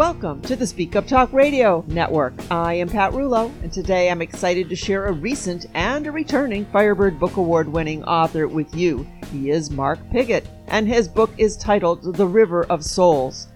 Welcome 0.00 0.40
to 0.42 0.56
the 0.56 0.66
Speak 0.66 0.96
Up 0.96 1.06
Talk 1.06 1.30
Radio 1.30 1.84
Network. 1.86 2.32
I 2.50 2.72
am 2.72 2.88
Pat 2.88 3.12
Rullo, 3.12 3.52
and 3.62 3.70
today 3.70 4.10
I'm 4.10 4.22
excited 4.22 4.70
to 4.70 4.74
share 4.74 5.04
a 5.04 5.12
recent 5.12 5.66
and 5.74 6.06
a 6.06 6.10
returning 6.10 6.64
Firebird 6.64 7.20
Book 7.20 7.36
Award 7.36 7.68
winning 7.68 8.02
author 8.04 8.48
with 8.48 8.74
you. 8.74 9.06
He 9.30 9.50
is 9.50 9.70
Mark 9.70 9.98
Pigott, 10.10 10.46
and 10.68 10.88
his 10.88 11.06
book 11.06 11.30
is 11.36 11.54
titled 11.58 12.16
The 12.16 12.26
River 12.26 12.64
of 12.70 12.82
Souls. 12.82 13.48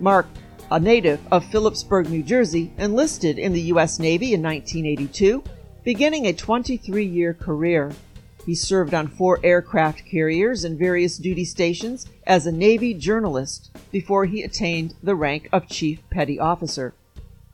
Mark, 0.00 0.26
a 0.70 0.80
native 0.80 1.20
of 1.30 1.44
Phillipsburg, 1.44 2.08
New 2.08 2.22
Jersey, 2.22 2.72
enlisted 2.78 3.38
in 3.38 3.52
the 3.52 3.60
U.S. 3.72 3.98
Navy 3.98 4.32
in 4.32 4.42
1982, 4.42 5.44
beginning 5.84 6.28
a 6.28 6.32
23 6.32 7.04
year 7.04 7.34
career. 7.34 7.92
He 8.50 8.56
served 8.56 8.94
on 8.94 9.06
four 9.06 9.38
aircraft 9.44 10.04
carriers 10.04 10.64
and 10.64 10.76
various 10.76 11.18
duty 11.18 11.44
stations 11.44 12.08
as 12.26 12.46
a 12.46 12.50
Navy 12.50 12.94
journalist 12.94 13.70
before 13.92 14.24
he 14.24 14.42
attained 14.42 14.96
the 15.00 15.14
rank 15.14 15.48
of 15.52 15.68
Chief 15.68 16.00
Petty 16.10 16.36
Officer. 16.36 16.92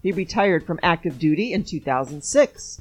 He 0.02 0.10
retired 0.10 0.64
from 0.64 0.80
active 0.82 1.18
duty 1.18 1.52
in 1.52 1.64
2006. 1.64 2.80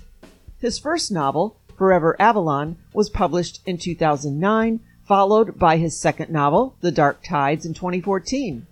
His 0.58 0.80
first 0.80 1.12
novel, 1.12 1.58
Forever 1.78 2.16
Avalon, 2.18 2.78
was 2.94 3.10
published 3.10 3.60
in 3.66 3.78
2009, 3.78 4.80
followed 5.06 5.60
by 5.60 5.76
his 5.76 6.00
second 6.00 6.32
novel, 6.32 6.78
The 6.80 6.92
Dark 6.92 7.22
Tides, 7.22 7.66
in 7.66 7.74
2014. 7.74 8.66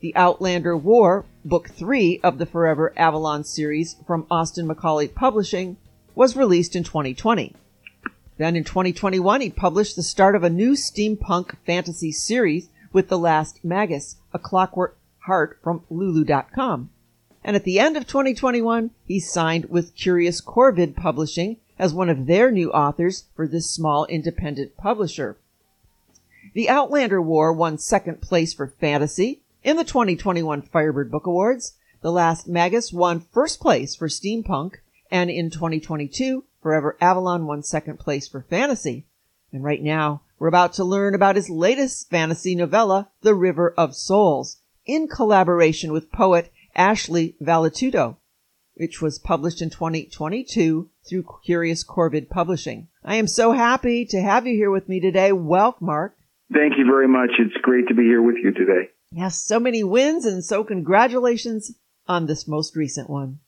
The 0.00 0.16
Outlander 0.16 0.74
War, 0.74 1.26
Book 1.44 1.68
3 1.68 2.20
of 2.24 2.38
the 2.38 2.46
Forever 2.46 2.94
Avalon 2.96 3.44
series 3.44 3.96
from 4.06 4.26
Austin 4.30 4.66
Macauley 4.66 5.08
Publishing, 5.08 5.76
was 6.14 6.36
released 6.36 6.74
in 6.74 6.84
2020. 6.84 7.54
Then 8.38 8.54
in 8.54 8.62
2021, 8.62 9.40
he 9.40 9.50
published 9.50 9.96
the 9.96 10.02
start 10.02 10.36
of 10.36 10.44
a 10.44 10.50
new 10.50 10.72
steampunk 10.72 11.56
fantasy 11.66 12.12
series 12.12 12.70
with 12.92 13.08
The 13.08 13.18
Last 13.18 13.64
Magus, 13.64 14.16
A 14.32 14.38
Clockwork 14.38 14.96
Heart 15.26 15.58
from 15.62 15.82
Lulu.com. 15.90 16.90
And 17.42 17.56
at 17.56 17.64
the 17.64 17.80
end 17.80 17.96
of 17.96 18.06
2021, 18.06 18.92
he 19.04 19.18
signed 19.18 19.66
with 19.66 19.96
Curious 19.96 20.40
Corvid 20.40 20.94
Publishing 20.94 21.56
as 21.80 21.92
one 21.92 22.08
of 22.08 22.26
their 22.26 22.52
new 22.52 22.70
authors 22.70 23.24
for 23.34 23.48
this 23.48 23.68
small 23.68 24.06
independent 24.06 24.76
publisher. 24.76 25.36
The 26.54 26.68
Outlander 26.68 27.20
War 27.20 27.52
won 27.52 27.76
second 27.76 28.20
place 28.20 28.54
for 28.54 28.74
fantasy 28.80 29.42
in 29.64 29.76
the 29.76 29.84
2021 29.84 30.62
Firebird 30.62 31.10
Book 31.10 31.26
Awards. 31.26 31.74
The 32.02 32.12
Last 32.12 32.48
Magus 32.48 32.92
won 32.92 33.26
first 33.32 33.60
place 33.60 33.96
for 33.96 34.08
steampunk, 34.08 34.76
and 35.10 35.28
in 35.28 35.50
2022, 35.50 36.44
Forever 36.62 36.96
Avalon 37.00 37.46
won 37.46 37.62
second 37.62 37.98
place 37.98 38.28
for 38.28 38.42
fantasy. 38.42 39.06
And 39.52 39.64
right 39.64 39.82
now, 39.82 40.22
we're 40.38 40.48
about 40.48 40.72
to 40.74 40.84
learn 40.84 41.14
about 41.14 41.36
his 41.36 41.50
latest 41.50 42.10
fantasy 42.10 42.54
novella, 42.54 43.10
The 43.22 43.34
River 43.34 43.74
of 43.76 43.94
Souls, 43.94 44.58
in 44.86 45.08
collaboration 45.08 45.92
with 45.92 46.12
poet 46.12 46.50
Ashley 46.74 47.36
Vallitudo, 47.40 48.18
which 48.74 49.02
was 49.02 49.18
published 49.18 49.60
in 49.60 49.70
2022 49.70 50.90
through 51.08 51.24
Curious 51.44 51.84
Corvid 51.84 52.28
Publishing. 52.28 52.88
I 53.04 53.16
am 53.16 53.26
so 53.26 53.52
happy 53.52 54.04
to 54.06 54.20
have 54.20 54.46
you 54.46 54.54
here 54.54 54.70
with 54.70 54.88
me 54.88 55.00
today. 55.00 55.32
Welcome, 55.32 55.86
Mark. 55.86 56.16
Thank 56.52 56.74
you 56.78 56.84
very 56.84 57.08
much. 57.08 57.30
It's 57.38 57.56
great 57.62 57.88
to 57.88 57.94
be 57.94 58.04
here 58.04 58.22
with 58.22 58.36
you 58.42 58.52
today. 58.52 58.90
Yes, 59.10 59.42
so 59.42 59.58
many 59.58 59.82
wins, 59.82 60.24
and 60.24 60.44
so 60.44 60.64
congratulations 60.64 61.72
on 62.06 62.26
this 62.26 62.46
most 62.46 62.76
recent 62.76 63.08
one. 63.08 63.40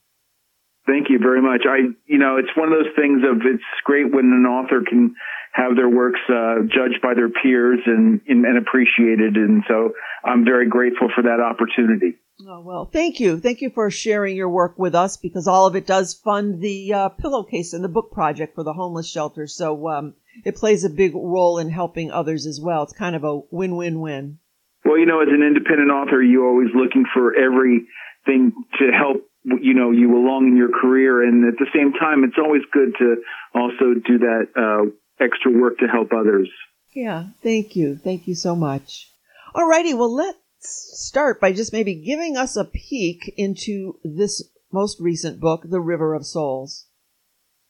Thank 0.90 1.08
you 1.08 1.20
very 1.20 1.40
much. 1.40 1.62
I, 1.68 1.94
you 2.06 2.18
know, 2.18 2.36
it's 2.36 2.50
one 2.56 2.72
of 2.72 2.74
those 2.74 2.92
things 2.96 3.22
of 3.22 3.38
it's 3.46 3.62
great 3.84 4.12
when 4.12 4.24
an 4.24 4.44
author 4.44 4.82
can 4.82 5.14
have 5.52 5.76
their 5.76 5.88
works 5.88 6.18
uh, 6.28 6.62
judged 6.66 7.00
by 7.00 7.14
their 7.14 7.28
peers 7.28 7.78
and, 7.86 8.20
and 8.26 8.58
appreciated, 8.58 9.36
and 9.36 9.62
so 9.68 9.92
I'm 10.24 10.44
very 10.44 10.68
grateful 10.68 11.08
for 11.14 11.22
that 11.22 11.38
opportunity. 11.38 12.18
Oh, 12.48 12.60
well, 12.60 12.86
thank 12.86 13.20
you. 13.20 13.38
Thank 13.38 13.60
you 13.60 13.70
for 13.70 13.90
sharing 13.90 14.34
your 14.34 14.48
work 14.48 14.78
with 14.78 14.94
us 14.94 15.16
because 15.16 15.46
all 15.46 15.66
of 15.66 15.76
it 15.76 15.86
does 15.86 16.14
fund 16.14 16.60
the 16.60 16.92
uh, 16.92 17.08
pillowcase 17.10 17.72
and 17.72 17.84
the 17.84 17.88
book 17.88 18.10
project 18.10 18.56
for 18.56 18.64
the 18.64 18.72
homeless 18.72 19.08
shelter. 19.08 19.46
So 19.46 19.88
um, 19.88 20.14
it 20.44 20.56
plays 20.56 20.82
a 20.82 20.90
big 20.90 21.14
role 21.14 21.58
in 21.58 21.70
helping 21.70 22.10
others 22.10 22.46
as 22.46 22.60
well. 22.60 22.82
It's 22.82 22.92
kind 22.94 23.14
of 23.14 23.22
a 23.22 23.40
win-win-win. 23.50 24.38
Well, 24.84 24.98
you 24.98 25.06
know, 25.06 25.20
as 25.20 25.28
an 25.28 25.42
independent 25.42 25.90
author, 25.90 26.22
you're 26.22 26.48
always 26.48 26.70
looking 26.74 27.04
for 27.14 27.34
everything 27.36 28.52
to 28.78 28.90
help 28.90 29.29
you 29.44 29.74
know 29.74 29.90
you 29.90 30.16
along 30.16 30.48
in 30.48 30.56
your 30.56 30.70
career. 30.70 31.22
And 31.22 31.46
at 31.46 31.58
the 31.58 31.66
same 31.74 31.92
time 31.92 32.24
it's 32.24 32.38
always 32.38 32.62
good 32.72 32.94
to 32.98 33.16
also 33.54 33.94
do 34.06 34.18
that 34.18 34.46
uh, 34.56 34.90
extra 35.24 35.52
work 35.52 35.78
to 35.78 35.86
help 35.86 36.12
others. 36.12 36.50
Yeah. 36.92 37.28
Thank 37.42 37.76
you. 37.76 37.96
Thank 37.96 38.26
you 38.26 38.34
so 38.34 38.54
much. 38.54 39.08
Alrighty 39.54 39.96
well 39.96 40.14
let's 40.14 40.38
start 40.60 41.40
by 41.40 41.52
just 41.52 41.72
maybe 41.72 41.94
giving 41.94 42.36
us 42.36 42.56
a 42.56 42.64
peek 42.64 43.32
into 43.36 43.98
this 44.04 44.50
most 44.72 45.00
recent 45.00 45.40
book 45.40 45.62
the 45.64 45.80
river 45.80 46.14
of 46.14 46.26
souls. 46.26 46.86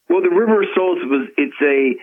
Well 0.09 0.23
the 0.23 0.35
river 0.35 0.63
of 0.63 0.69
souls 0.75 0.99
was 1.05 1.29
it's 1.37 1.61
a 1.63 1.95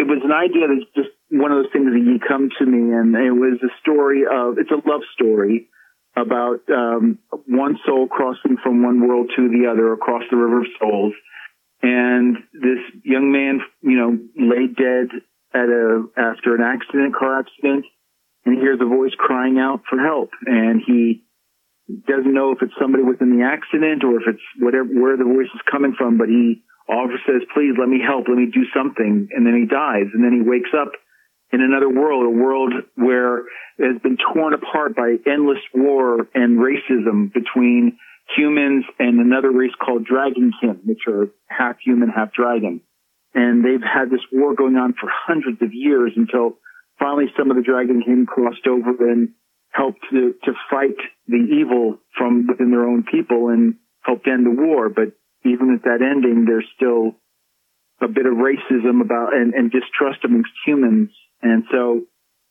it 0.00 0.06
was 0.06 0.22
an 0.24 0.32
idea 0.32 0.66
that's 0.68 0.90
just 0.96 1.14
one 1.30 1.52
of 1.52 1.62
those 1.62 1.72
things 1.72 1.86
that 1.92 1.98
you 1.98 2.18
come 2.26 2.48
to 2.58 2.66
me 2.66 2.92
and 2.94 3.14
it 3.14 3.32
was 3.32 3.60
a 3.62 3.72
story 3.80 4.22
of 4.24 4.58
it's 4.58 4.70
a 4.70 4.88
love 4.88 5.02
story 5.14 5.68
about 6.16 6.60
um, 6.68 7.18
one 7.46 7.78
soul 7.86 8.06
crossing 8.06 8.56
from 8.62 8.82
one 8.82 9.06
world 9.06 9.30
to 9.36 9.48
the 9.48 9.70
other 9.70 9.92
across 9.92 10.22
the 10.30 10.36
river 10.36 10.60
of 10.60 10.66
souls. 10.80 11.14
And 11.82 12.36
this 12.52 12.78
young 13.02 13.32
man, 13.32 13.60
you 13.80 13.96
know, 13.96 14.18
lay 14.36 14.68
dead 14.68 15.08
at 15.54 15.68
a 15.68 16.04
after 16.16 16.54
an 16.54 16.62
accident, 16.62 17.14
car 17.16 17.40
accident, 17.40 17.84
and 18.44 18.54
he 18.54 18.60
hears 18.60 18.78
a 18.80 18.86
voice 18.86 19.12
crying 19.18 19.58
out 19.58 19.82
for 19.88 19.98
help. 19.98 20.30
And 20.46 20.80
he 20.86 21.24
doesn't 22.06 22.32
know 22.32 22.52
if 22.52 22.62
it's 22.62 22.76
somebody 22.80 23.02
within 23.02 23.36
the 23.36 23.44
accident 23.44 24.04
or 24.04 24.20
if 24.20 24.28
it's 24.28 24.46
whatever 24.60 24.88
where 24.88 25.16
the 25.16 25.24
voice 25.24 25.50
is 25.52 25.60
coming 25.70 25.94
from, 25.98 26.18
but 26.18 26.28
he 26.28 26.62
often 26.88 27.18
says, 27.26 27.42
"Please 27.54 27.74
let 27.78 27.88
me 27.88 28.00
help, 28.00 28.28
let 28.28 28.38
me 28.38 28.46
do 28.46 28.64
something." 28.74 29.28
And 29.32 29.46
then 29.46 29.56
he 29.58 29.66
dies, 29.66 30.06
and 30.14 30.22
then 30.22 30.32
he 30.32 30.42
wakes 30.42 30.70
up 30.76 30.92
in 31.52 31.60
another 31.60 31.88
world, 31.88 32.24
a 32.24 32.30
world 32.30 32.72
where 32.96 33.40
it 33.78 33.92
has 33.92 34.02
been 34.02 34.16
torn 34.32 34.54
apart 34.54 34.96
by 34.96 35.16
endless 35.26 35.60
war 35.74 36.26
and 36.34 36.58
racism 36.58 37.32
between 37.32 37.98
humans 38.36 38.84
and 38.98 39.20
another 39.20 39.50
race 39.50 39.74
called 39.78 40.06
Dragonkin, 40.06 40.80
which 40.84 41.02
are 41.06 41.28
half 41.46 41.76
human, 41.84 42.08
half 42.08 42.32
dragon. 42.32 42.80
And 43.34 43.64
they've 43.64 43.82
had 43.82 44.10
this 44.10 44.24
war 44.32 44.54
going 44.54 44.76
on 44.76 44.94
for 44.94 45.10
hundreds 45.10 45.60
of 45.60 45.72
years 45.72 46.12
until 46.16 46.58
finally 46.98 47.26
some 47.36 47.50
of 47.50 47.56
the 47.56 47.62
Dragonkin 47.62 48.26
crossed 48.26 48.66
over 48.66 49.10
and 49.10 49.30
helped 49.70 50.00
to, 50.10 50.34
to 50.44 50.52
fight 50.70 50.96
the 51.26 51.36
evil 51.36 51.98
from 52.16 52.46
within 52.46 52.70
their 52.70 52.86
own 52.86 53.04
people 53.10 53.48
and 53.48 53.76
helped 54.02 54.26
end 54.26 54.46
the 54.46 54.50
war. 54.50 54.88
But 54.88 55.12
even 55.44 55.74
at 55.74 55.84
that 55.84 56.00
ending, 56.00 56.44
there's 56.46 56.68
still 56.76 57.16
a 58.00 58.08
bit 58.08 58.26
of 58.26 58.34
racism 58.34 59.00
about 59.00 59.34
and, 59.34 59.54
and 59.54 59.70
distrust 59.70 60.24
amongst 60.24 60.50
humans 60.66 61.10
and 61.42 61.64
so 61.70 62.02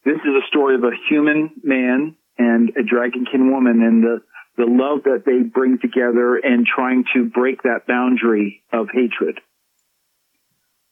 this 0.03 0.15
is 0.15 0.33
a 0.43 0.47
story 0.47 0.75
of 0.75 0.83
a 0.83 0.91
human 1.09 1.51
man 1.63 2.15
and 2.37 2.69
a 2.69 2.83
dragonkin 2.83 3.51
woman 3.51 3.81
and 3.81 4.03
the, 4.03 4.21
the 4.57 4.65
love 4.65 5.03
that 5.03 5.23
they 5.25 5.43
bring 5.43 5.77
together 5.79 6.37
and 6.37 6.65
trying 6.65 7.03
to 7.15 7.29
break 7.29 7.63
that 7.63 7.87
boundary 7.87 8.63
of 8.73 8.87
hatred. 8.91 9.39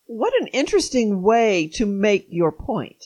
What 0.06 0.34
an 0.42 0.48
interesting 0.48 1.22
way 1.22 1.70
to 1.76 1.86
make 1.86 2.28
your 2.30 2.52
point. 2.52 3.04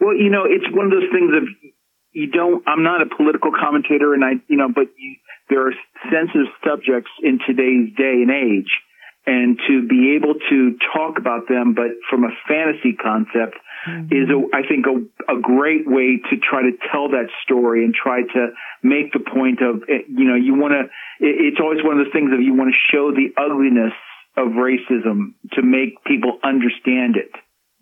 Well, 0.00 0.16
you 0.16 0.30
know, 0.30 0.44
it's 0.44 0.64
one 0.74 0.86
of 0.86 0.92
those 0.92 1.10
things 1.12 1.32
of 1.36 1.72
you 2.12 2.30
don't, 2.30 2.62
I'm 2.66 2.82
not 2.82 3.02
a 3.02 3.16
political 3.16 3.50
commentator 3.50 4.14
and 4.14 4.24
I, 4.24 4.32
you 4.48 4.56
know, 4.56 4.68
but 4.74 4.88
you, 4.96 5.16
there 5.48 5.66
are 5.66 5.72
sensitive 6.10 6.52
subjects 6.64 7.10
in 7.22 7.38
today's 7.46 7.94
day 7.96 8.22
and 8.22 8.30
age 8.30 8.70
and 9.26 9.58
to 9.68 9.88
be 9.88 10.16
able 10.16 10.34
to 10.50 10.76
talk 10.92 11.18
about 11.18 11.48
them, 11.48 11.74
but 11.74 11.96
from 12.10 12.24
a 12.24 12.32
fantasy 12.46 12.92
concept 12.92 13.56
mm-hmm. 13.86 14.12
is, 14.12 14.28
a, 14.30 14.38
I 14.56 14.66
think, 14.66 14.86
a, 14.86 14.96
a 15.32 15.40
great 15.40 15.86
way 15.86 16.20
to 16.30 16.36
try 16.36 16.62
to 16.62 16.72
tell 16.90 17.08
that 17.10 17.28
story 17.44 17.84
and 17.84 17.94
try 17.94 18.22
to 18.22 18.42
make 18.82 19.12
the 19.12 19.20
point 19.20 19.60
of, 19.62 19.82
eh, 19.88 20.04
you 20.08 20.24
know, 20.24 20.36
you 20.36 20.54
want 20.54 20.72
to, 20.72 20.90
it's 21.20 21.60
always 21.60 21.84
one 21.84 21.98
of 21.98 22.04
those 22.04 22.12
things 22.12 22.30
that 22.30 22.42
you 22.42 22.54
want 22.54 22.72
to 22.72 22.78
show 22.90 23.12
the 23.12 23.32
ugliness 23.36 23.92
of 24.36 24.56
racism 24.58 25.34
to 25.52 25.62
make 25.62 26.02
people 26.04 26.38
understand 26.42 27.16
it. 27.16 27.30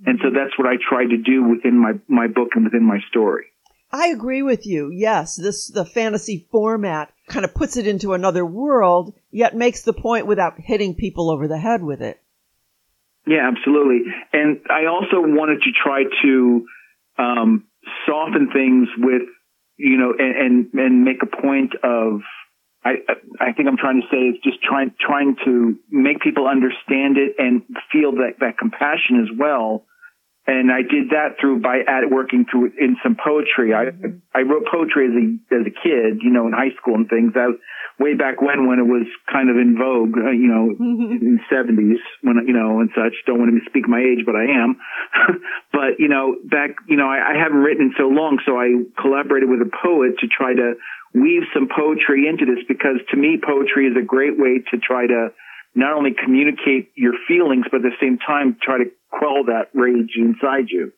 And 0.04 0.18
so 0.22 0.30
that's 0.30 0.58
what 0.58 0.66
I 0.66 0.76
try 0.76 1.04
to 1.04 1.16
do 1.16 1.44
within 1.48 1.78
my, 1.78 1.92
my 2.08 2.26
book 2.26 2.50
and 2.54 2.64
within 2.64 2.82
my 2.82 2.98
story. 3.08 3.46
I 3.92 4.06
agree 4.08 4.42
with 4.42 4.66
you. 4.66 4.90
Yes, 4.90 5.36
this 5.36 5.68
the 5.68 5.84
fantasy 5.84 6.48
format 6.50 7.12
kind 7.28 7.44
of 7.44 7.54
puts 7.54 7.76
it 7.76 7.86
into 7.86 8.14
another 8.14 8.44
world, 8.44 9.12
yet 9.30 9.54
makes 9.54 9.82
the 9.82 9.92
point 9.92 10.26
without 10.26 10.54
hitting 10.58 10.94
people 10.94 11.30
over 11.30 11.46
the 11.46 11.58
head 11.58 11.82
with 11.82 12.00
it. 12.00 12.21
Yeah, 13.26 13.48
absolutely. 13.48 14.12
And 14.32 14.60
I 14.68 14.86
also 14.86 15.20
wanted 15.20 15.62
to 15.62 15.70
try 15.72 16.04
to 16.22 16.66
um, 17.18 17.64
soften 18.06 18.50
things 18.52 18.88
with, 18.98 19.22
you 19.76 19.96
know, 19.96 20.12
and, 20.18 20.36
and, 20.36 20.80
and 20.80 21.04
make 21.04 21.22
a 21.22 21.26
point 21.26 21.74
of. 21.82 22.20
I 22.84 22.94
I 23.40 23.52
think 23.52 23.68
I'm 23.68 23.76
trying 23.76 24.02
to 24.02 24.08
say 24.10 24.18
is 24.18 24.42
just 24.42 24.60
trying 24.60 24.92
trying 24.98 25.36
to 25.44 25.78
make 25.88 26.20
people 26.20 26.48
understand 26.48 27.16
it 27.16 27.36
and 27.38 27.62
feel 27.92 28.10
that 28.18 28.40
that 28.40 28.58
compassion 28.58 29.22
as 29.22 29.28
well 29.38 29.86
and 30.46 30.72
I 30.72 30.82
did 30.82 31.10
that 31.10 31.38
through 31.40 31.60
by 31.60 31.86
at 31.86 32.10
working 32.10 32.46
through 32.50 32.72
in 32.78 32.96
some 33.02 33.16
poetry. 33.16 33.74
I 33.74 33.94
mm-hmm. 33.94 34.18
I 34.34 34.40
wrote 34.42 34.66
poetry 34.66 35.06
as 35.06 35.14
a 35.14 35.54
as 35.54 35.66
a 35.66 35.70
kid, 35.70 36.22
you 36.22 36.30
know, 36.30 36.46
in 36.46 36.52
high 36.52 36.74
school 36.80 36.94
and 36.94 37.08
things. 37.08 37.34
That 37.34 37.54
way 38.02 38.18
back 38.18 38.42
when 38.42 38.66
when 38.66 38.82
it 38.82 38.88
was 38.90 39.06
kind 39.30 39.46
of 39.48 39.56
in 39.56 39.78
vogue, 39.78 40.18
uh, 40.18 40.34
you 40.34 40.50
know, 40.50 40.74
mm-hmm. 40.74 41.22
in 41.22 41.38
the 41.38 41.44
seventies 41.46 42.02
when 42.26 42.42
you 42.46 42.52
know 42.52 42.82
and 42.82 42.90
such. 42.90 43.14
Don't 43.24 43.38
want 43.38 43.54
to 43.54 43.62
speak 43.70 43.86
my 43.86 44.02
age, 44.02 44.26
but 44.26 44.34
I 44.34 44.50
am. 44.50 44.76
but 45.72 46.02
you 46.02 46.10
know, 46.10 46.34
back 46.42 46.74
you 46.90 46.98
know, 46.98 47.06
I, 47.06 47.32
I 47.32 47.34
haven't 47.38 47.62
written 47.62 47.90
in 47.90 47.94
so 47.96 48.10
long, 48.10 48.42
so 48.44 48.58
I 48.58 48.74
collaborated 49.00 49.48
with 49.48 49.62
a 49.62 49.70
poet 49.70 50.18
to 50.20 50.26
try 50.26 50.52
to 50.52 50.74
weave 51.14 51.46
some 51.54 51.68
poetry 51.70 52.26
into 52.26 52.44
this 52.44 52.64
because 52.66 52.98
to 53.10 53.16
me, 53.16 53.38
poetry 53.38 53.86
is 53.86 53.96
a 53.96 54.04
great 54.04 54.34
way 54.34 54.58
to 54.72 54.76
try 54.82 55.06
to 55.06 55.30
not 55.74 55.94
only 55.94 56.12
communicate 56.12 56.92
your 56.96 57.14
feelings, 57.28 57.64
but 57.70 57.84
at 57.84 57.94
the 57.94 57.96
same 58.00 58.18
time 58.18 58.56
try 58.60 58.78
to 58.78 58.90
quell 59.08 59.44
that 59.46 59.70
rage 59.72 60.18
inside 60.18 60.68
you. 60.68 60.92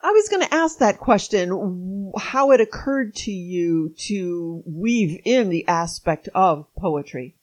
I 0.00 0.12
was 0.12 0.28
going 0.28 0.46
to 0.46 0.54
ask 0.54 0.78
that 0.78 0.98
question, 0.98 2.12
how 2.16 2.52
it 2.52 2.60
occurred 2.60 3.14
to 3.16 3.32
you 3.32 3.94
to 4.06 4.62
weave 4.64 5.20
in 5.24 5.48
the 5.48 5.66
aspect 5.66 6.28
of 6.34 6.66
poetry. 6.78 7.36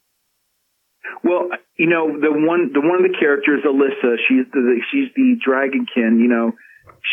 Well, 1.24 1.50
you 1.78 1.88
know, 1.88 2.08
the 2.08 2.32
one, 2.32 2.72
the 2.72 2.80
one 2.80 3.04
of 3.04 3.12
the 3.12 3.18
characters, 3.20 3.62
Alyssa, 3.66 4.16
she's 4.28 4.46
the, 4.54 4.80
she's 4.92 5.10
the 5.16 5.36
dragonkin, 5.46 6.20
you 6.20 6.30
know, 6.30 6.54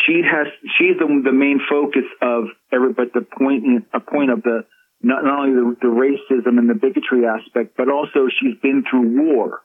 she 0.05 0.21
has, 0.23 0.47
she's 0.77 0.97
the, 0.97 1.07
the 1.23 1.33
main 1.33 1.59
focus 1.69 2.07
of 2.21 2.45
every, 2.71 2.93
but 2.93 3.13
the 3.13 3.25
point, 3.37 3.63
a 3.93 3.99
point 3.99 4.31
of 4.31 4.41
the, 4.43 4.61
not, 5.01 5.25
not 5.25 5.39
only 5.39 5.53
the, 5.53 5.75
the 5.81 5.91
racism 5.91 6.57
and 6.57 6.69
the 6.69 6.73
bigotry 6.73 7.25
aspect, 7.27 7.75
but 7.75 7.89
also 7.89 8.31
she's 8.39 8.55
been 8.61 8.83
through 8.89 9.21
war. 9.27 9.61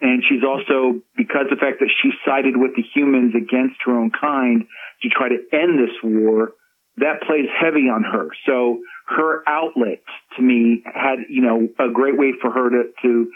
And 0.00 0.22
she's 0.28 0.44
also, 0.46 1.02
because 1.16 1.50
of 1.50 1.58
the 1.58 1.60
fact 1.60 1.80
that 1.80 1.90
she 2.02 2.10
sided 2.24 2.56
with 2.56 2.76
the 2.76 2.84
humans 2.94 3.34
against 3.34 3.82
her 3.84 3.98
own 3.98 4.10
kind 4.14 4.64
to 5.02 5.08
try 5.08 5.28
to 5.28 5.42
end 5.52 5.78
this 5.78 5.94
war, 6.02 6.52
that 6.98 7.22
plays 7.26 7.46
heavy 7.50 7.90
on 7.90 8.04
her. 8.04 8.28
So 8.46 8.78
her 9.06 9.42
outlet 9.48 10.02
to 10.36 10.42
me 10.42 10.82
had, 10.84 11.26
you 11.28 11.42
know, 11.42 11.68
a 11.78 11.92
great 11.92 12.18
way 12.18 12.32
for 12.40 12.50
her 12.50 12.70
to, 12.70 12.82
to 13.02 13.30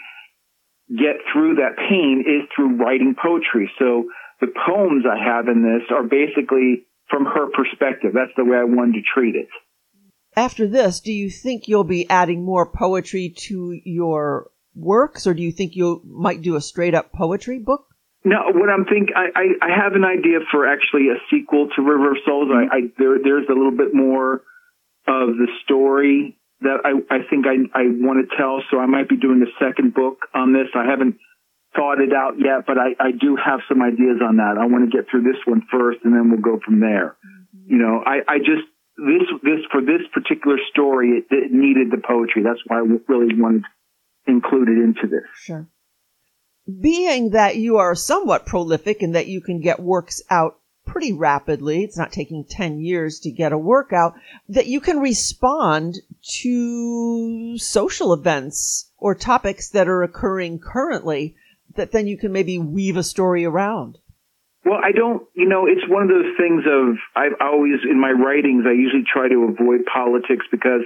get 0.89 1.19
through 1.31 1.55
that 1.55 1.77
pain 1.77 2.23
is 2.27 2.47
through 2.55 2.77
writing 2.77 3.15
poetry. 3.21 3.71
So 3.79 4.05
the 4.39 4.47
poems 4.65 5.05
I 5.09 5.21
have 5.23 5.47
in 5.47 5.63
this 5.63 5.89
are 5.91 6.03
basically 6.03 6.85
from 7.09 7.25
her 7.25 7.47
perspective. 7.51 8.11
That's 8.13 8.35
the 8.37 8.45
way 8.45 8.57
I 8.57 8.63
wanted 8.63 8.93
to 8.93 9.01
treat 9.13 9.35
it. 9.35 9.47
After 10.35 10.67
this, 10.67 10.99
do 10.99 11.13
you 11.13 11.29
think 11.29 11.67
you'll 11.67 11.83
be 11.83 12.09
adding 12.09 12.43
more 12.43 12.69
poetry 12.71 13.33
to 13.47 13.79
your 13.85 14.49
works, 14.75 15.27
or 15.27 15.33
do 15.33 15.41
you 15.41 15.51
think 15.51 15.75
you 15.75 16.01
might 16.05 16.41
do 16.41 16.55
a 16.55 16.61
straight 16.61 16.95
up 16.95 17.11
poetry 17.13 17.59
book? 17.59 17.85
No, 18.25 18.39
what 18.53 18.69
I'm 18.69 18.85
thinking, 18.85 19.13
I, 19.15 19.59
I, 19.59 19.83
have 19.83 19.99
an 19.99 20.05
idea 20.05 20.39
for 20.49 20.65
actually 20.65 21.11
a 21.11 21.19
sequel 21.29 21.67
to 21.75 21.81
River 21.81 22.11
of 22.11 22.17
Souls. 22.25 22.47
I, 22.55 22.63
I 22.71 22.79
there, 22.97 23.19
there's 23.21 23.47
a 23.49 23.53
little 23.53 23.75
bit 23.75 23.93
more 23.93 24.47
of 25.05 25.35
the 25.35 25.47
story 25.65 26.39
that 26.61 26.87
I, 26.87 26.95
I 27.11 27.27
think 27.29 27.43
I, 27.43 27.59
I 27.75 27.91
want 27.99 28.23
to 28.23 28.35
tell. 28.37 28.63
So 28.71 28.79
I 28.79 28.85
might 28.85 29.09
be 29.09 29.17
doing 29.17 29.43
a 29.43 29.51
second 29.59 29.93
book 29.93 30.23
on 30.33 30.53
this. 30.53 30.71
I 30.73 30.87
haven't 30.87 31.19
thought 31.75 31.99
it 31.99 32.15
out 32.15 32.39
yet, 32.39 32.63
but 32.65 32.77
I, 32.79 32.95
I 32.95 33.11
do 33.11 33.35
have 33.35 33.59
some 33.67 33.83
ideas 33.83 34.23
on 34.23 34.37
that. 34.37 34.55
I 34.55 34.71
want 34.71 34.87
to 34.87 34.91
get 34.95 35.11
through 35.11 35.27
this 35.27 35.41
one 35.43 35.67
first 35.67 35.99
and 36.07 36.15
then 36.15 36.31
we'll 36.31 36.39
go 36.39 36.63
from 36.63 36.79
there. 36.79 37.19
Mm-hmm. 37.19 37.75
You 37.75 37.77
know, 37.83 37.99
I, 38.05 38.23
I 38.23 38.37
just, 38.39 38.63
this, 38.95 39.27
this, 39.43 39.61
for 39.67 39.81
this 39.81 40.07
particular 40.13 40.55
story, 40.71 41.19
it, 41.19 41.27
it 41.27 41.51
needed 41.51 41.91
the 41.91 41.99
poetry. 41.99 42.39
That's 42.39 42.61
why 42.67 42.79
I 42.79 42.87
really 43.11 43.35
wanted 43.35 43.67
included 44.27 44.77
into 44.77 45.07
this. 45.07 45.27
Sure. 45.35 45.67
Being 46.81 47.31
that 47.31 47.57
you 47.57 47.77
are 47.77 47.95
somewhat 47.95 48.45
prolific 48.45 49.01
and 49.01 49.15
that 49.15 49.27
you 49.27 49.41
can 49.41 49.59
get 49.59 49.79
works 49.79 50.21
out 50.29 50.59
pretty 50.85 51.13
rapidly, 51.13 51.83
it's 51.83 51.97
not 51.97 52.11
taking 52.11 52.45
10 52.45 52.79
years 52.79 53.19
to 53.21 53.31
get 53.31 53.51
a 53.51 53.57
workout, 53.57 54.13
that 54.49 54.67
you 54.67 54.79
can 54.79 54.99
respond 54.99 55.95
to 56.21 57.57
social 57.57 58.13
events 58.13 58.91
or 58.97 59.15
topics 59.15 59.69
that 59.69 59.87
are 59.87 60.03
occurring 60.03 60.59
currently 60.59 61.35
that 61.75 61.91
then 61.91 62.07
you 62.07 62.17
can 62.17 62.31
maybe 62.31 62.59
weave 62.59 62.97
a 62.97 63.03
story 63.03 63.45
around. 63.45 63.97
Well, 64.65 64.79
I 64.81 64.91
don't, 64.93 65.23
you 65.33 65.47
know, 65.47 65.65
it's 65.67 65.89
one 65.89 66.03
of 66.03 66.09
those 66.09 66.37
things 66.37 66.63
of, 66.65 66.95
I've 67.15 67.35
always, 67.41 67.79
in 67.89 67.99
my 67.99 68.11
writings, 68.11 68.63
I 68.65 68.71
usually 68.71 69.03
try 69.11 69.27
to 69.27 69.51
avoid 69.51 69.81
politics 69.91 70.45
because 70.51 70.81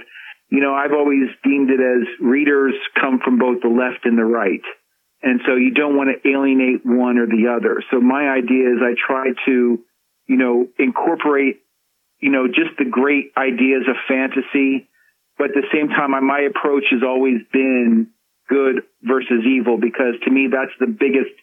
you 0.50 0.60
know, 0.60 0.74
I've 0.74 0.92
always 0.92 1.28
deemed 1.44 1.70
it 1.70 1.80
as 1.80 2.08
readers 2.20 2.74
come 2.98 3.20
from 3.22 3.38
both 3.38 3.60
the 3.62 3.68
left 3.68 4.04
and 4.04 4.16
the 4.16 4.24
right. 4.24 4.64
And 5.22 5.40
so 5.46 5.56
you 5.56 5.72
don't 5.72 5.96
want 5.96 6.10
to 6.10 6.28
alienate 6.28 6.86
one 6.86 7.18
or 7.18 7.26
the 7.26 7.52
other. 7.54 7.82
So 7.90 8.00
my 8.00 8.30
idea 8.30 8.70
is 8.70 8.78
I 8.80 8.94
try 8.94 9.34
to, 9.46 9.78
you 10.26 10.36
know, 10.36 10.68
incorporate, 10.78 11.60
you 12.20 12.30
know, 12.30 12.46
just 12.46 12.78
the 12.78 12.88
great 12.88 13.32
ideas 13.36 13.84
of 13.88 13.96
fantasy, 14.06 14.88
but 15.36 15.50
at 15.50 15.54
the 15.54 15.66
same 15.72 15.88
time, 15.88 16.10
my 16.24 16.40
approach 16.48 16.84
has 16.90 17.02
always 17.02 17.42
been 17.52 18.08
good 18.48 18.82
versus 19.02 19.44
evil 19.44 19.76
because 19.76 20.14
to 20.24 20.30
me, 20.30 20.48
that's 20.50 20.72
the 20.80 20.86
biggest 20.86 21.34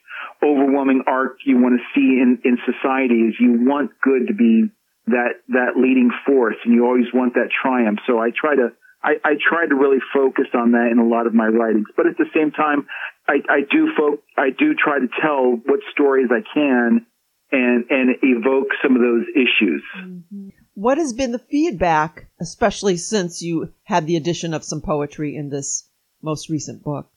overwhelming 0.44 1.04
arc 1.06 1.38
you 1.46 1.58
want 1.58 1.80
to 1.80 1.84
see 1.94 2.19
in, 2.19 2.40
in 2.44 2.58
society 2.66 3.28
is 3.28 3.36
you 3.40 3.56
want 3.60 3.92
good 4.01 4.28
to 4.28 4.34
be 4.34 4.72
that, 5.08 5.44
that 5.50 5.78
leading 5.78 6.10
force 6.25 6.56
and 6.66 6.74
you 6.74 6.86
always 6.86 7.12
want 7.13 7.36
that 7.36 7.50
triumph. 7.62 8.00
So 8.08 8.19
I 8.19 8.31
try 8.36 8.56
to, 8.56 8.74
I, 9.06 9.22
I 9.24 9.34
try 9.38 9.68
to 9.68 9.75
really 9.75 10.00
focus 10.12 10.48
on 10.56 10.72
that 10.72 10.90
in 10.92 10.98
a 10.98 11.06
lot 11.06 11.28
of 11.28 11.34
my 11.36 11.46
writings. 11.46 11.86
But 11.96 12.07
at 12.07 12.18
the 12.18 12.25
same 12.34 12.50
time, 12.50 12.88
I, 13.28 13.38
I 13.48 13.60
do 13.62 13.94
fo- 13.96 14.24
I 14.36 14.50
do 14.50 14.74
try 14.74 14.98
to 14.98 15.07
tell 15.22 15.62
what 15.63 15.80
stories 15.92 16.30
I 16.31 16.42
can 16.54 17.06
and 17.52 17.86
and 17.90 18.16
evoke 18.24 18.69
some 18.81 18.96
of 18.96 19.02
those 19.02 19.25
issues. 19.36 19.84
Mm-hmm. 19.96 20.50
What 20.74 20.98
has 20.98 21.13
been 21.13 21.31
the 21.31 21.40
feedback, 21.40 22.30
especially 22.42 22.98
since 22.98 23.44
you 23.44 23.74
had 23.84 24.07
the 24.07 24.18
addition 24.18 24.56
of 24.56 24.63
some 24.63 24.81
poetry 24.81 25.36
in 25.36 25.50
this 25.50 25.88
most 26.24 26.50
recent 26.50 26.84
book? 26.84 27.08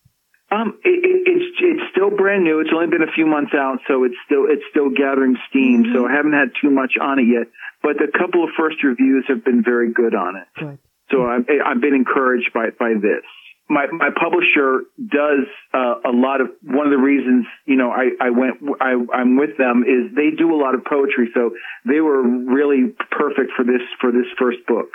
Um, 0.51 0.79
it, 0.85 0.89
it, 0.89 1.23
it's 1.25 1.57
it's 1.59 1.91
still 1.91 2.11
brand 2.11 2.45
new. 2.45 2.61
It's 2.61 2.71
only 2.75 2.89
been 2.89 3.03
a 3.03 3.13
few 3.13 3.27
months 3.27 3.53
out, 3.55 3.79
so 3.89 4.05
it's 4.05 4.15
still 4.27 4.45
it's 4.45 4.65
still 4.71 4.91
gathering 4.91 5.37
steam. 5.49 5.85
Mm-hmm. 5.85 5.95
So 5.95 6.07
I 6.07 6.13
haven't 6.13 6.37
had 6.37 6.53
too 6.61 6.71
much 6.71 7.01
on 7.01 7.19
it 7.19 7.27
yet. 7.33 7.49
But 7.83 7.97
a 7.97 8.13
couple 8.13 8.45
of 8.45 8.51
first 8.59 8.77
reviews 8.85 9.25
have 9.29 9.43
been 9.43 9.63
very 9.65 9.93
good 9.93 10.15
on 10.15 10.37
it. 10.37 10.49
Good. 10.59 10.79
So 11.11 11.25
I've, 11.25 11.47
I've 11.65 11.81
been 11.81 11.95
encouraged 11.95 12.51
by, 12.53 12.69
by 12.79 12.95
this. 12.95 13.25
My, 13.71 13.87
my 13.93 14.09
publisher 14.09 14.85
does 14.99 15.47
uh, 15.75 16.09
a 16.09 16.13
lot 16.13 16.41
of, 16.41 16.49
one 16.63 16.87
of 16.87 16.91
the 16.93 16.99
reasons, 16.99 17.45
you 17.67 17.77
know, 17.77 17.91
I, 17.91 18.11
I 18.21 18.31
went, 18.31 18.57
I, 18.81 18.95
I'm 19.15 19.37
with 19.37 19.59
them 19.59 19.85
is 19.85 20.15
they 20.17 20.37
do 20.37 20.55
a 20.55 20.59
lot 20.61 20.75
of 20.75 20.85
poetry. 20.85 21.29
So 21.35 21.51
they 21.85 22.01
were 22.01 22.23
really 22.23 22.95
perfect 23.11 23.53
for 23.57 23.65
this, 23.65 23.83
for 24.01 24.11
this 24.11 24.27
first 24.39 24.59
book. 24.67 24.89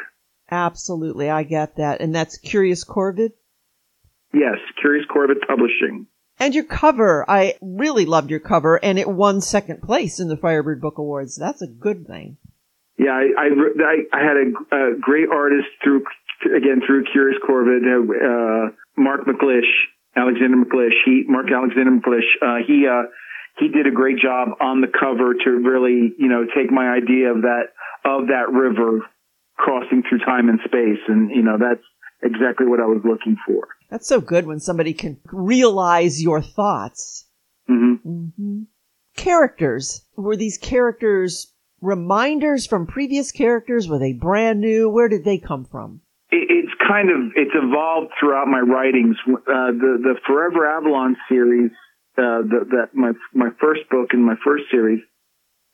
Absolutely. 0.49 1.29
I 1.29 1.43
get 1.43 1.77
that. 1.77 2.01
And 2.01 2.13
that's 2.15 2.37
Curious 2.37 2.83
Corvid? 2.83 3.33
Yes, 4.33 4.57
Curious 4.81 5.05
Corvid 5.05 5.45
Publishing. 5.47 6.07
And 6.39 6.55
your 6.55 6.63
cover, 6.63 7.29
I 7.29 7.53
really 7.61 8.05
loved 8.05 8.31
your 8.31 8.39
cover, 8.39 8.83
and 8.83 8.97
it 8.97 9.07
won 9.07 9.39
second 9.39 9.83
place 9.83 10.19
in 10.19 10.29
the 10.29 10.37
Firebird 10.37 10.81
Book 10.81 10.97
Awards. 10.97 11.35
That's 11.35 11.61
a 11.61 11.67
good 11.67 12.07
thing. 12.07 12.37
Yeah, 12.97 13.11
I 13.11 13.49
I, 13.49 13.95
I 14.13 14.19
had 14.21 14.37
a, 14.37 14.47
a, 14.75 14.99
great 14.99 15.29
artist 15.29 15.67
through 15.83 16.03
again 16.45 16.81
through 16.85 17.05
Curious 17.11 17.39
Corvid, 17.41 17.81
uh, 17.89 18.71
Mark 18.97 19.21
McLish, 19.25 19.69
Alexander 20.15 20.57
McLish. 20.57 20.93
He 21.05 21.23
Mark 21.27 21.47
Alexander 21.51 21.91
McLish. 21.91 22.29
Uh, 22.41 22.63
he 22.65 22.85
uh, 22.87 23.09
he 23.59 23.69
did 23.69 23.87
a 23.87 23.91
great 23.91 24.17
job 24.19 24.49
on 24.61 24.81
the 24.81 24.87
cover 24.87 25.33
to 25.33 25.49
really 25.49 26.13
you 26.17 26.27
know 26.27 26.45
take 26.55 26.71
my 26.71 26.89
idea 26.89 27.31
of 27.31 27.41
that 27.41 27.73
of 28.05 28.27
that 28.27 28.51
river 28.51 28.99
crossing 29.57 30.03
through 30.07 30.19
time 30.19 30.49
and 30.49 30.59
space, 30.65 31.01
and 31.07 31.31
you 31.31 31.41
know 31.41 31.57
that's 31.57 31.83
exactly 32.21 32.67
what 32.67 32.79
I 32.79 32.85
was 32.85 33.01
looking 33.03 33.37
for. 33.45 33.67
That's 33.89 34.07
so 34.07 34.21
good 34.21 34.45
when 34.45 34.59
somebody 34.59 34.93
can 34.93 35.19
realize 35.31 36.21
your 36.21 36.41
thoughts. 36.41 37.27
Mm-hmm. 37.69 38.09
Mm-hmm. 38.09 38.61
Characters 39.15 40.05
were 40.15 40.35
these 40.35 40.57
characters 40.57 41.52
reminders 41.83 42.65
from 42.65 42.87
previous 42.87 43.31
characters? 43.31 43.87
Were 43.87 43.99
they 43.99 44.13
brand 44.13 44.61
new? 44.61 44.89
Where 44.89 45.09
did 45.09 45.25
they 45.25 45.37
come 45.37 45.65
from? 45.65 46.01
It's 46.31 46.71
kind 46.87 47.09
of 47.09 47.31
it's 47.35 47.53
evolved 47.53 48.13
throughout 48.19 48.47
my 48.47 48.59
writings. 48.59 49.15
Uh, 49.27 49.69
the 49.75 49.99
the 50.01 50.15
Forever 50.25 50.65
Avalon 50.65 51.15
series, 51.29 51.71
uh, 52.17 52.41
the, 52.41 52.65
that 52.71 52.95
my 52.95 53.11
my 53.33 53.49
first 53.61 53.81
book 53.91 54.13
in 54.13 54.25
my 54.25 54.35
first 54.43 54.63
series, 54.71 55.01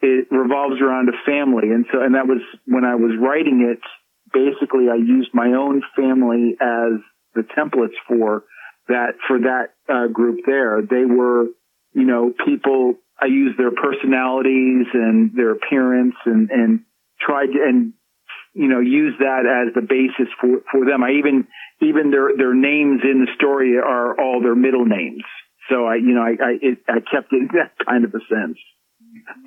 it 0.01 0.27
revolves 0.31 0.81
around 0.81 1.09
a 1.09 1.17
family, 1.25 1.69
and 1.71 1.85
so 1.91 2.01
and 2.01 2.15
that 2.15 2.27
was 2.27 2.41
when 2.65 2.83
I 2.83 2.95
was 2.95 3.15
writing 3.21 3.69
it. 3.71 3.79
Basically, 4.33 4.89
I 4.91 4.95
used 4.95 5.29
my 5.33 5.53
own 5.53 5.81
family 5.95 6.55
as 6.61 6.99
the 7.35 7.43
templates 7.57 7.95
for 8.07 8.43
that 8.87 9.13
for 9.27 9.39
that 9.39 9.73
uh, 9.87 10.07
group. 10.07 10.41
There, 10.45 10.81
they 10.81 11.05
were, 11.05 11.45
you 11.93 12.05
know, 12.05 12.33
people 12.45 12.95
I 13.21 13.25
used 13.25 13.57
their 13.57 13.71
personalities 13.71 14.87
and 14.93 15.31
their 15.35 15.51
appearance 15.51 16.15
and, 16.25 16.49
and 16.49 16.79
tried 17.19 17.47
to, 17.47 17.59
and, 17.67 17.93
you 18.53 18.67
know, 18.67 18.79
use 18.79 19.15
that 19.19 19.43
as 19.45 19.73
the 19.73 19.81
basis 19.81 20.31
for, 20.39 20.61
for 20.71 20.85
them. 20.85 21.03
I 21.03 21.11
even, 21.19 21.47
even 21.81 22.11
their, 22.11 22.35
their 22.37 22.53
names 22.53 23.01
in 23.03 23.25
the 23.25 23.31
story 23.35 23.77
are 23.77 24.19
all 24.19 24.41
their 24.41 24.55
middle 24.55 24.85
names. 24.85 25.23
So 25.69 25.85
I, 25.85 25.95
you 25.95 26.13
know, 26.15 26.21
I, 26.21 26.33
I, 26.41 26.51
it, 26.61 26.79
I 26.87 26.99
kept 26.99 27.31
it 27.33 27.37
in 27.37 27.49
that 27.53 27.73
kind 27.85 28.05
of 28.05 28.13
a 28.13 28.23
sense. 28.29 28.57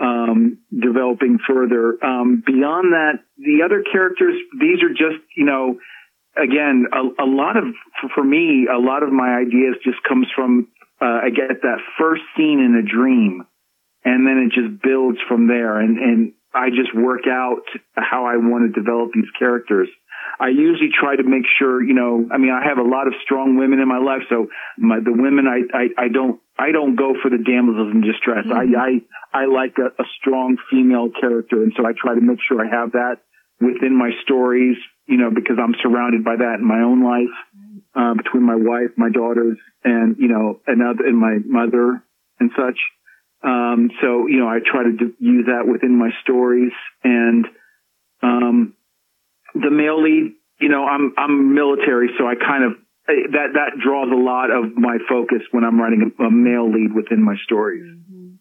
um, 0.00 0.58
developing 0.70 1.38
further. 1.46 1.96
Um, 2.04 2.42
beyond 2.44 2.92
that, 2.92 3.20
the 3.38 3.62
other 3.64 3.82
characters, 3.90 4.34
these 4.60 4.82
are 4.82 4.90
just, 4.90 5.22
you 5.36 5.44
know, 5.44 5.78
again, 6.36 6.86
a, 6.92 7.24
a 7.24 7.26
lot 7.26 7.56
of, 7.56 7.64
for 8.14 8.24
me, 8.24 8.66
a 8.72 8.78
lot 8.78 9.02
of 9.02 9.12
my 9.12 9.36
ideas 9.40 9.76
just 9.84 9.98
comes 10.08 10.26
from, 10.34 10.68
uh, 11.00 11.26
I 11.26 11.30
get 11.30 11.62
that 11.62 11.78
first 11.98 12.22
scene 12.36 12.60
in 12.60 12.76
a 12.76 12.82
dream 12.82 13.44
and 14.04 14.26
then 14.26 14.38
it 14.46 14.52
just 14.52 14.82
builds 14.82 15.18
from 15.28 15.48
there. 15.48 15.78
And, 15.78 15.98
and 15.98 16.32
I 16.54 16.70
just 16.70 16.94
work 16.94 17.26
out 17.26 17.62
how 17.94 18.26
I 18.26 18.36
want 18.36 18.66
to 18.66 18.80
develop 18.80 19.10
these 19.14 19.30
characters. 19.38 19.88
I 20.38 20.48
usually 20.48 20.90
try 20.92 21.16
to 21.16 21.22
make 21.22 21.44
sure, 21.58 21.82
you 21.82 21.94
know, 21.94 22.26
I 22.32 22.38
mean, 22.38 22.52
I 22.52 22.66
have 22.66 22.78
a 22.78 22.88
lot 22.88 23.06
of 23.06 23.14
strong 23.22 23.56
women 23.56 23.80
in 23.80 23.88
my 23.88 23.98
life, 23.98 24.22
so 24.28 24.48
my, 24.78 24.98
the 24.98 25.12
women 25.12 25.46
I, 25.46 25.66
I, 25.76 26.06
I 26.06 26.08
don't, 26.08 26.40
I 26.58 26.72
don't 26.72 26.96
go 26.96 27.14
for 27.20 27.30
the 27.30 27.38
damsels 27.38 27.92
in 27.92 28.00
distress. 28.00 28.46
Mm-hmm. 28.46 28.76
I, 28.76 29.42
I, 29.42 29.42
I 29.42 29.46
like 29.46 29.76
a, 29.78 29.90
a 30.00 30.06
strong 30.20 30.56
female 30.70 31.10
character, 31.10 31.62
and 31.62 31.72
so 31.76 31.86
I 31.86 31.92
try 31.96 32.14
to 32.14 32.20
make 32.20 32.38
sure 32.48 32.64
I 32.64 32.70
have 32.70 32.92
that 32.92 33.16
within 33.60 33.96
my 33.96 34.10
stories, 34.22 34.76
you 35.06 35.16
know, 35.16 35.30
because 35.30 35.56
I'm 35.62 35.74
surrounded 35.82 36.24
by 36.24 36.36
that 36.36 36.56
in 36.58 36.66
my 36.66 36.80
own 36.80 37.04
life, 37.04 37.34
uh, 37.94 38.14
between 38.14 38.42
my 38.42 38.56
wife, 38.56 38.90
my 38.96 39.10
daughters, 39.10 39.58
and, 39.84 40.16
you 40.18 40.28
know, 40.28 40.60
another, 40.66 41.06
and 41.06 41.18
my 41.18 41.38
mother 41.44 42.02
and 42.40 42.50
such. 42.56 42.78
Um, 43.44 43.90
so, 44.00 44.26
you 44.28 44.38
know, 44.38 44.48
I 44.48 44.58
try 44.64 44.84
to 44.84 44.92
do, 44.92 45.14
use 45.18 45.46
that 45.46 45.70
within 45.70 45.98
my 45.98 46.10
stories 46.22 46.72
and, 47.02 47.46
um, 48.22 48.74
the 49.54 49.70
male 49.70 50.00
lead, 50.02 50.34
you 50.60 50.68
know, 50.68 50.84
I'm, 50.84 51.12
I'm 51.18 51.54
military, 51.54 52.10
so 52.18 52.26
I 52.26 52.34
kind 52.36 52.64
of, 52.64 52.72
that, 53.06 53.48
that 53.54 53.82
draws 53.82 54.08
a 54.12 54.16
lot 54.16 54.50
of 54.50 54.76
my 54.76 54.98
focus 55.08 55.42
when 55.50 55.64
I'm 55.64 55.80
writing 55.80 56.12
a, 56.18 56.24
a 56.24 56.30
male 56.30 56.70
lead 56.70 56.94
within 56.94 57.22
my 57.22 57.34
stories. 57.44 57.82
Mm-hmm. 57.82 58.34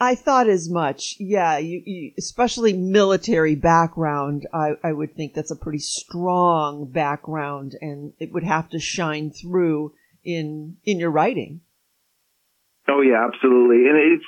I 0.00 0.14
thought 0.14 0.48
as 0.48 0.70
much. 0.70 1.16
Yeah, 1.18 1.58
you, 1.58 1.82
you, 1.84 2.12
especially 2.16 2.72
military 2.72 3.56
background. 3.56 4.46
I, 4.54 4.74
I 4.84 4.92
would 4.92 5.16
think 5.16 5.34
that's 5.34 5.50
a 5.50 5.56
pretty 5.56 5.80
strong 5.80 6.88
background, 6.90 7.74
and 7.80 8.12
it 8.20 8.32
would 8.32 8.44
have 8.44 8.68
to 8.70 8.78
shine 8.78 9.32
through 9.32 9.94
in 10.24 10.76
in 10.84 11.00
your 11.00 11.10
writing. 11.10 11.62
Oh 12.88 13.02
yeah, 13.02 13.26
absolutely. 13.26 13.88
And 13.88 13.96
it's, 13.98 14.24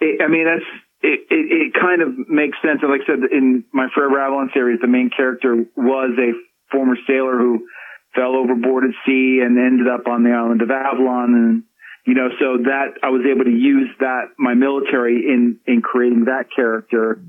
it, 0.00 0.22
I 0.22 0.28
mean, 0.28 0.46
that's 0.46 0.64
it, 1.02 1.20
it, 1.30 1.46
it 1.52 1.74
kind 1.78 2.02
of 2.02 2.16
makes 2.28 2.56
sense. 2.62 2.80
And 2.82 2.90
like 2.90 3.02
I 3.02 3.06
said, 3.06 3.30
in 3.30 3.64
my 3.72 3.88
Forever 3.94 4.18
Avalon 4.20 4.50
series, 4.54 4.80
the 4.80 4.88
main 4.88 5.10
character 5.14 5.64
was 5.76 6.10
a 6.18 6.32
former 6.72 6.96
sailor 7.06 7.38
who 7.38 7.68
fell 8.14 8.34
overboard 8.34 8.84
at 8.84 8.96
sea 9.06 9.40
and 9.44 9.58
ended 9.58 9.86
up 9.86 10.08
on 10.08 10.24
the 10.24 10.32
island 10.32 10.62
of 10.62 10.70
Avalon. 10.70 11.34
And, 11.34 11.62
you 12.06 12.14
know, 12.14 12.28
so 12.40 12.64
that 12.64 12.98
I 13.02 13.10
was 13.10 13.22
able 13.30 13.44
to 13.44 13.54
use 13.54 13.90
that, 14.00 14.32
my 14.38 14.54
military 14.54 15.28
in, 15.28 15.60
in 15.66 15.82
creating 15.82 16.24
that 16.24 16.46
character. 16.54 17.20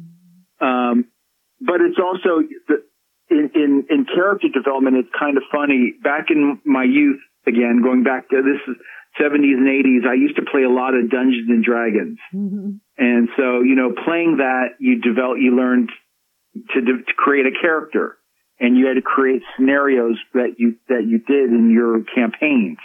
Um, 0.61 1.05
but 1.59 1.81
it's 1.81 1.99
also 1.99 2.47
the, 2.67 2.83
in, 3.29 3.51
in, 3.53 3.85
in 3.89 4.05
character 4.05 4.47
development, 4.47 4.97
it's 4.97 5.13
kind 5.17 5.37
of 5.37 5.43
funny. 5.51 5.93
Back 6.01 6.31
in 6.31 6.59
my 6.65 6.83
youth, 6.83 7.19
again, 7.45 7.81
going 7.83 8.03
back 8.03 8.29
to 8.29 8.41
this 8.41 8.75
70s 9.17 9.57
and 9.57 9.67
80s, 9.67 10.07
I 10.07 10.13
used 10.13 10.35
to 10.35 10.43
play 10.43 10.63
a 10.63 10.69
lot 10.69 10.93
of 10.93 11.09
Dungeons 11.09 11.49
and 11.49 11.63
Dragons. 11.63 12.19
Mm-hmm. 12.33 12.69
And 12.97 13.29
so, 13.35 13.61
you 13.61 13.75
know, 13.75 13.93
playing 14.05 14.37
that, 14.37 14.77
you 14.79 15.01
develop, 15.01 15.37
you 15.39 15.55
learned 15.55 15.89
to, 16.73 16.81
de- 16.81 17.03
to 17.03 17.13
create 17.17 17.45
a 17.45 17.55
character 17.61 18.17
and 18.59 18.77
you 18.77 18.87
had 18.87 18.95
to 18.95 19.01
create 19.01 19.41
scenarios 19.55 20.17
that 20.33 20.55
you, 20.57 20.75
that 20.89 21.07
you 21.07 21.19
did 21.19 21.49
in 21.49 21.71
your 21.71 22.03
campaigns. 22.13 22.77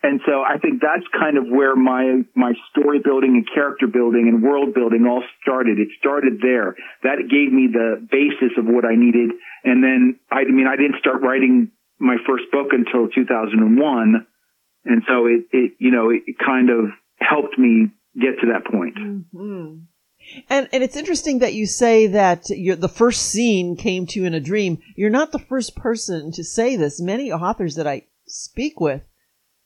And 0.00 0.20
so 0.24 0.46
I 0.46 0.58
think 0.62 0.80
that's 0.80 1.06
kind 1.10 1.36
of 1.36 1.50
where 1.50 1.74
my, 1.74 2.22
my 2.36 2.54
story 2.70 3.00
building 3.02 3.34
and 3.34 3.48
character 3.52 3.88
building 3.88 4.30
and 4.30 4.44
world 4.44 4.72
building 4.72 5.06
all 5.10 5.24
started. 5.42 5.80
It 5.80 5.88
started 5.98 6.38
there. 6.40 6.76
That 7.02 7.18
gave 7.26 7.50
me 7.50 7.66
the 7.66 8.06
basis 8.06 8.54
of 8.56 8.66
what 8.66 8.84
I 8.84 8.94
needed. 8.94 9.34
And 9.64 9.82
then, 9.82 10.20
I, 10.30 10.46
I 10.46 10.52
mean, 10.54 10.68
I 10.70 10.76
didn't 10.76 11.00
start 11.00 11.22
writing 11.22 11.72
my 11.98 12.16
first 12.26 12.44
book 12.52 12.70
until 12.70 13.10
2001. 13.10 14.26
And 14.88 15.02
so 15.06 15.26
it, 15.26 15.44
it, 15.52 15.72
you 15.78 15.90
know, 15.90 16.10
it 16.10 16.22
kind 16.44 16.70
of 16.70 16.86
helped 17.20 17.58
me 17.58 17.90
get 18.14 18.40
to 18.40 18.52
that 18.52 18.64
point. 18.64 18.96
Mm-hmm. 18.96 19.74
And 20.48 20.68
and 20.72 20.82
it's 20.82 20.96
interesting 20.96 21.38
that 21.38 21.54
you 21.54 21.66
say 21.66 22.06
that 22.08 22.44
the 22.44 22.92
first 22.92 23.22
scene 23.22 23.76
came 23.76 24.06
to 24.06 24.20
you 24.20 24.26
in 24.26 24.34
a 24.34 24.40
dream. 24.40 24.78
You're 24.96 25.10
not 25.10 25.32
the 25.32 25.38
first 25.38 25.76
person 25.76 26.32
to 26.32 26.42
say 26.42 26.76
this. 26.76 27.00
Many 27.00 27.30
authors 27.30 27.76
that 27.76 27.86
I 27.86 28.06
speak 28.26 28.80
with 28.80 29.02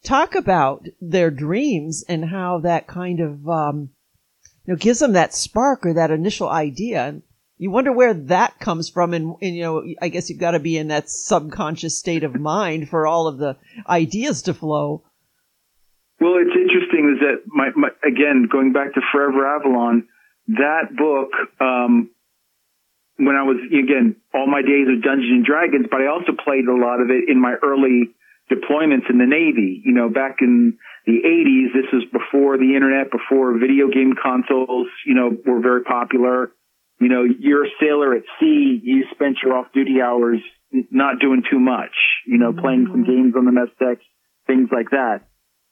talk 0.04 0.34
about 0.34 0.86
their 1.00 1.30
dreams 1.30 2.04
and 2.08 2.24
how 2.24 2.60
that 2.60 2.86
kind 2.86 3.20
of 3.20 3.48
um, 3.48 3.90
you 4.64 4.74
know 4.74 4.76
gives 4.76 4.98
them 4.98 5.12
that 5.14 5.34
spark 5.34 5.86
or 5.86 5.94
that 5.94 6.10
initial 6.10 6.48
idea. 6.48 7.06
And 7.06 7.22
you 7.56 7.70
wonder 7.70 7.92
where 7.92 8.14
that 8.14 8.58
comes 8.60 8.88
from. 8.88 9.14
And, 9.14 9.36
and 9.40 9.56
you 9.56 9.62
know, 9.62 9.84
I 10.00 10.08
guess 10.08 10.28
you've 10.28 10.38
got 10.40 10.52
to 10.52 10.60
be 10.60 10.76
in 10.76 10.88
that 10.88 11.08
subconscious 11.08 11.98
state 11.98 12.24
of 12.24 12.34
mind 12.34 12.88
for 12.88 13.06
all 13.06 13.26
of 13.26 13.38
the 13.38 13.56
ideas 13.88 14.42
to 14.42 14.54
flow. 14.54 15.04
Well, 16.22 16.38
it's 16.38 16.54
interesting 16.54 17.18
is 17.18 17.20
that 17.26 17.50
my, 17.50 17.74
my 17.74 17.90
again 18.06 18.46
going 18.46 18.72
back 18.72 18.94
to 18.94 19.00
Forever 19.10 19.42
Avalon, 19.42 20.06
that 20.54 20.94
book. 20.94 21.34
Um, 21.58 22.10
when 23.18 23.34
I 23.34 23.42
was 23.42 23.58
again 23.66 24.16
all 24.32 24.46
my 24.46 24.62
days 24.62 24.86
of 24.86 25.02
Dungeons 25.02 25.42
and 25.42 25.44
Dragons, 25.44 25.86
but 25.90 26.00
I 26.00 26.06
also 26.06 26.32
played 26.32 26.70
a 26.70 26.78
lot 26.78 27.02
of 27.02 27.10
it 27.10 27.28
in 27.28 27.42
my 27.42 27.54
early 27.62 28.14
deployments 28.46 29.10
in 29.10 29.18
the 29.18 29.26
Navy. 29.26 29.82
You 29.84 29.92
know, 29.92 30.08
back 30.08 30.38
in 30.40 30.78
the 31.06 31.18
80s, 31.26 31.74
this 31.74 31.90
was 31.92 32.04
before 32.14 32.56
the 32.56 32.74
internet, 32.74 33.10
before 33.10 33.58
video 33.58 33.90
game 33.90 34.14
consoles. 34.14 34.86
You 35.04 35.14
know, 35.14 35.30
were 35.44 35.60
very 35.60 35.82
popular. 35.82 36.52
You 37.00 37.08
know, 37.08 37.24
you're 37.26 37.66
a 37.66 37.74
sailor 37.80 38.14
at 38.14 38.22
sea. 38.38 38.78
You 38.82 39.04
spent 39.10 39.38
your 39.42 39.58
off-duty 39.58 40.00
hours 40.00 40.38
not 40.70 41.18
doing 41.18 41.42
too 41.50 41.58
much. 41.58 41.94
You 42.26 42.38
know, 42.38 42.52
playing 42.52 42.86
some 42.90 43.02
mm-hmm. 43.02 43.10
games 43.10 43.34
on 43.36 43.44
the 43.44 43.52
mess 43.52 43.74
deck, 43.78 43.98
things 44.46 44.70
like 44.70 44.90
that. 44.90 45.26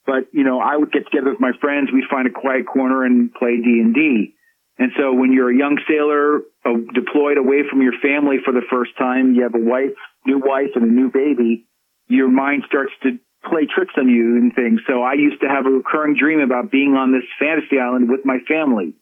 But, 0.05 0.33
you 0.33 0.43
know, 0.43 0.59
I 0.59 0.75
would 0.75 0.91
get 0.91 1.05
together 1.05 1.29
with 1.29 1.39
my 1.39 1.51
friends. 1.61 1.89
We'd 1.93 2.09
find 2.09 2.27
a 2.27 2.31
quiet 2.31 2.65
corner 2.65 3.05
and 3.05 3.33
play 3.33 3.57
D&D. 3.57 4.33
And 4.77 4.91
so 4.97 5.13
when 5.13 5.31
you're 5.31 5.51
a 5.51 5.57
young 5.57 5.77
sailor 5.87 6.41
uh, 6.65 6.81
deployed 6.93 7.37
away 7.37 7.61
from 7.69 7.81
your 7.81 7.93
family 8.01 8.37
for 8.43 8.51
the 8.51 8.65
first 8.69 8.97
time, 8.97 9.33
you 9.35 9.43
have 9.43 9.53
a 9.53 9.61
wife, 9.61 9.93
new 10.25 10.39
wife 10.39 10.73
and 10.75 10.85
a 10.85 10.91
new 10.91 11.11
baby, 11.11 11.67
your 12.07 12.29
mind 12.29 12.63
starts 12.67 12.91
to 13.03 13.19
play 13.45 13.69
tricks 13.69 13.93
on 13.97 14.09
you 14.09 14.37
and 14.37 14.53
things. 14.53 14.81
So 14.87 15.01
I 15.01 15.13
used 15.13 15.41
to 15.41 15.49
have 15.49 15.65
a 15.65 15.69
recurring 15.69 16.15
dream 16.17 16.39
about 16.41 16.71
being 16.71 16.93
on 16.93 17.11
this 17.11 17.25
fantasy 17.37 17.77
island 17.77 18.09
with 18.09 18.21
my 18.25 18.37
family. 18.47 18.93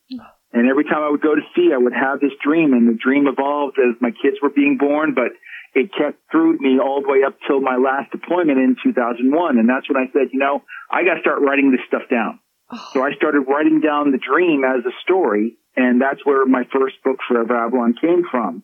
And 0.52 0.68
every 0.68 0.84
time 0.84 1.04
I 1.04 1.10
would 1.10 1.22
go 1.22 1.36
to 1.36 1.46
sea, 1.56 1.72
I 1.74 1.78
would 1.78 1.94
have 1.94 2.20
this 2.20 2.34
dream 2.44 2.74
and 2.74 2.88
the 2.88 2.98
dream 2.98 3.28
evolved 3.28 3.78
as 3.78 3.96
my 4.02 4.12
kids 4.12 4.38
were 4.42 4.50
being 4.50 4.78
born, 4.80 5.14
but 5.14 5.32
it 5.74 5.92
kept 5.94 6.20
through 6.32 6.58
me 6.60 6.80
all 6.80 7.02
the 7.02 7.10
way 7.10 7.24
up 7.26 7.38
till 7.48 7.62
my 7.62 7.78
last 7.78 8.12
deployment 8.12 8.58
in 8.58 8.76
2001. 8.84 9.58
And 9.58 9.70
that's 9.70 9.88
when 9.90 9.98
I 9.98 10.12
said, 10.12 10.34
you 10.34 10.40
know, 10.40 10.64
I 10.90 11.04
got 11.04 11.16
to 11.16 11.22
start 11.22 11.42
writing 11.42 11.72
this 11.72 11.82
stuff 11.88 12.10
down. 12.10 12.40
Oh. 12.72 12.90
So 12.94 13.04
I 13.04 13.14
started 13.16 13.42
writing 13.42 13.82
down 13.82 14.12
the 14.12 14.18
dream 14.18 14.64
as 14.64 14.86
a 14.86 14.94
story. 15.04 15.58
And 15.76 16.02
that's 16.02 16.26
where 16.26 16.46
my 16.46 16.64
first 16.74 16.96
book, 17.04 17.18
Forever 17.28 17.56
Avalon, 17.56 17.96
came 18.02 18.24
from. 18.30 18.64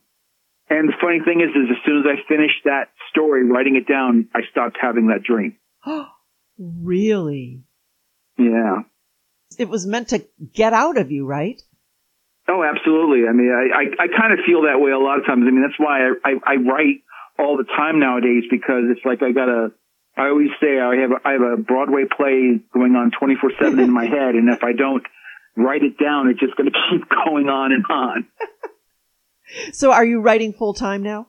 And 0.70 0.90
the 0.90 0.94
funny 1.00 1.20
thing 1.24 1.42
is, 1.42 1.50
is 1.50 1.70
as 1.70 1.86
soon 1.86 2.00
as 2.00 2.06
I 2.10 2.28
finished 2.28 2.66
that 2.66 2.90
story, 3.12 3.46
writing 3.46 3.76
it 3.76 3.88
down, 3.88 4.30
I 4.34 4.42
stopped 4.50 4.78
having 4.82 5.08
that 5.08 5.24
dream. 5.24 5.58
Oh, 5.86 6.08
really? 6.58 7.64
Yeah. 8.38 8.82
It 9.60 9.70
was 9.70 9.86
meant 9.86 10.10
to 10.10 10.26
get 10.54 10.74
out 10.74 10.98
of 10.98 11.12
you, 11.12 11.26
right? 11.26 11.62
Oh, 12.48 12.64
absolutely. 12.64 13.28
I 13.28 13.34
mean, 13.34 13.50
I, 13.50 13.74
I, 13.74 14.06
I 14.06 14.08
kind 14.08 14.32
of 14.32 14.46
feel 14.46 14.64
that 14.64 14.80
way 14.80 14.92
a 14.92 15.00
lot 15.00 15.18
of 15.18 15.26
times. 15.26 15.46
I 15.48 15.52
mean, 15.52 15.66
that's 15.66 15.80
why 15.80 16.06
I, 16.06 16.10
I, 16.24 16.32
I 16.46 16.56
write 16.62 17.02
all 17.40 17.58
the 17.58 17.66
time 17.66 18.00
nowadays 18.00 18.44
because 18.50 18.86
it's 18.90 19.04
like 19.04 19.24
I 19.24 19.32
gotta, 19.32 19.74
I 20.16 20.30
always 20.30 20.54
say 20.62 20.80
I 20.80 20.96
have, 21.02 21.12
a, 21.12 21.20
I 21.28 21.32
have 21.34 21.42
a 21.42 21.58
Broadway 21.58 22.06
play 22.06 22.62
going 22.74 22.96
on 22.96 23.12
24 23.18 23.52
seven 23.60 23.80
in 23.80 23.92
my 23.92 24.06
head. 24.18 24.36
And 24.36 24.50
if 24.50 24.64
I 24.64 24.74
don't 24.74 25.04
write 25.58 25.84
it 25.84 25.98
down, 25.98 26.30
it's 26.30 26.40
just 26.40 26.56
going 26.56 26.70
to 26.72 26.78
keep 26.92 27.10
going 27.10 27.50
on 27.50 27.72
and 27.72 27.84
on. 27.90 28.28
so 29.74 29.92
are 29.92 30.06
you 30.06 30.22
writing 30.22 30.54
full 30.54 30.74
time 30.74 31.02
now? 31.02 31.28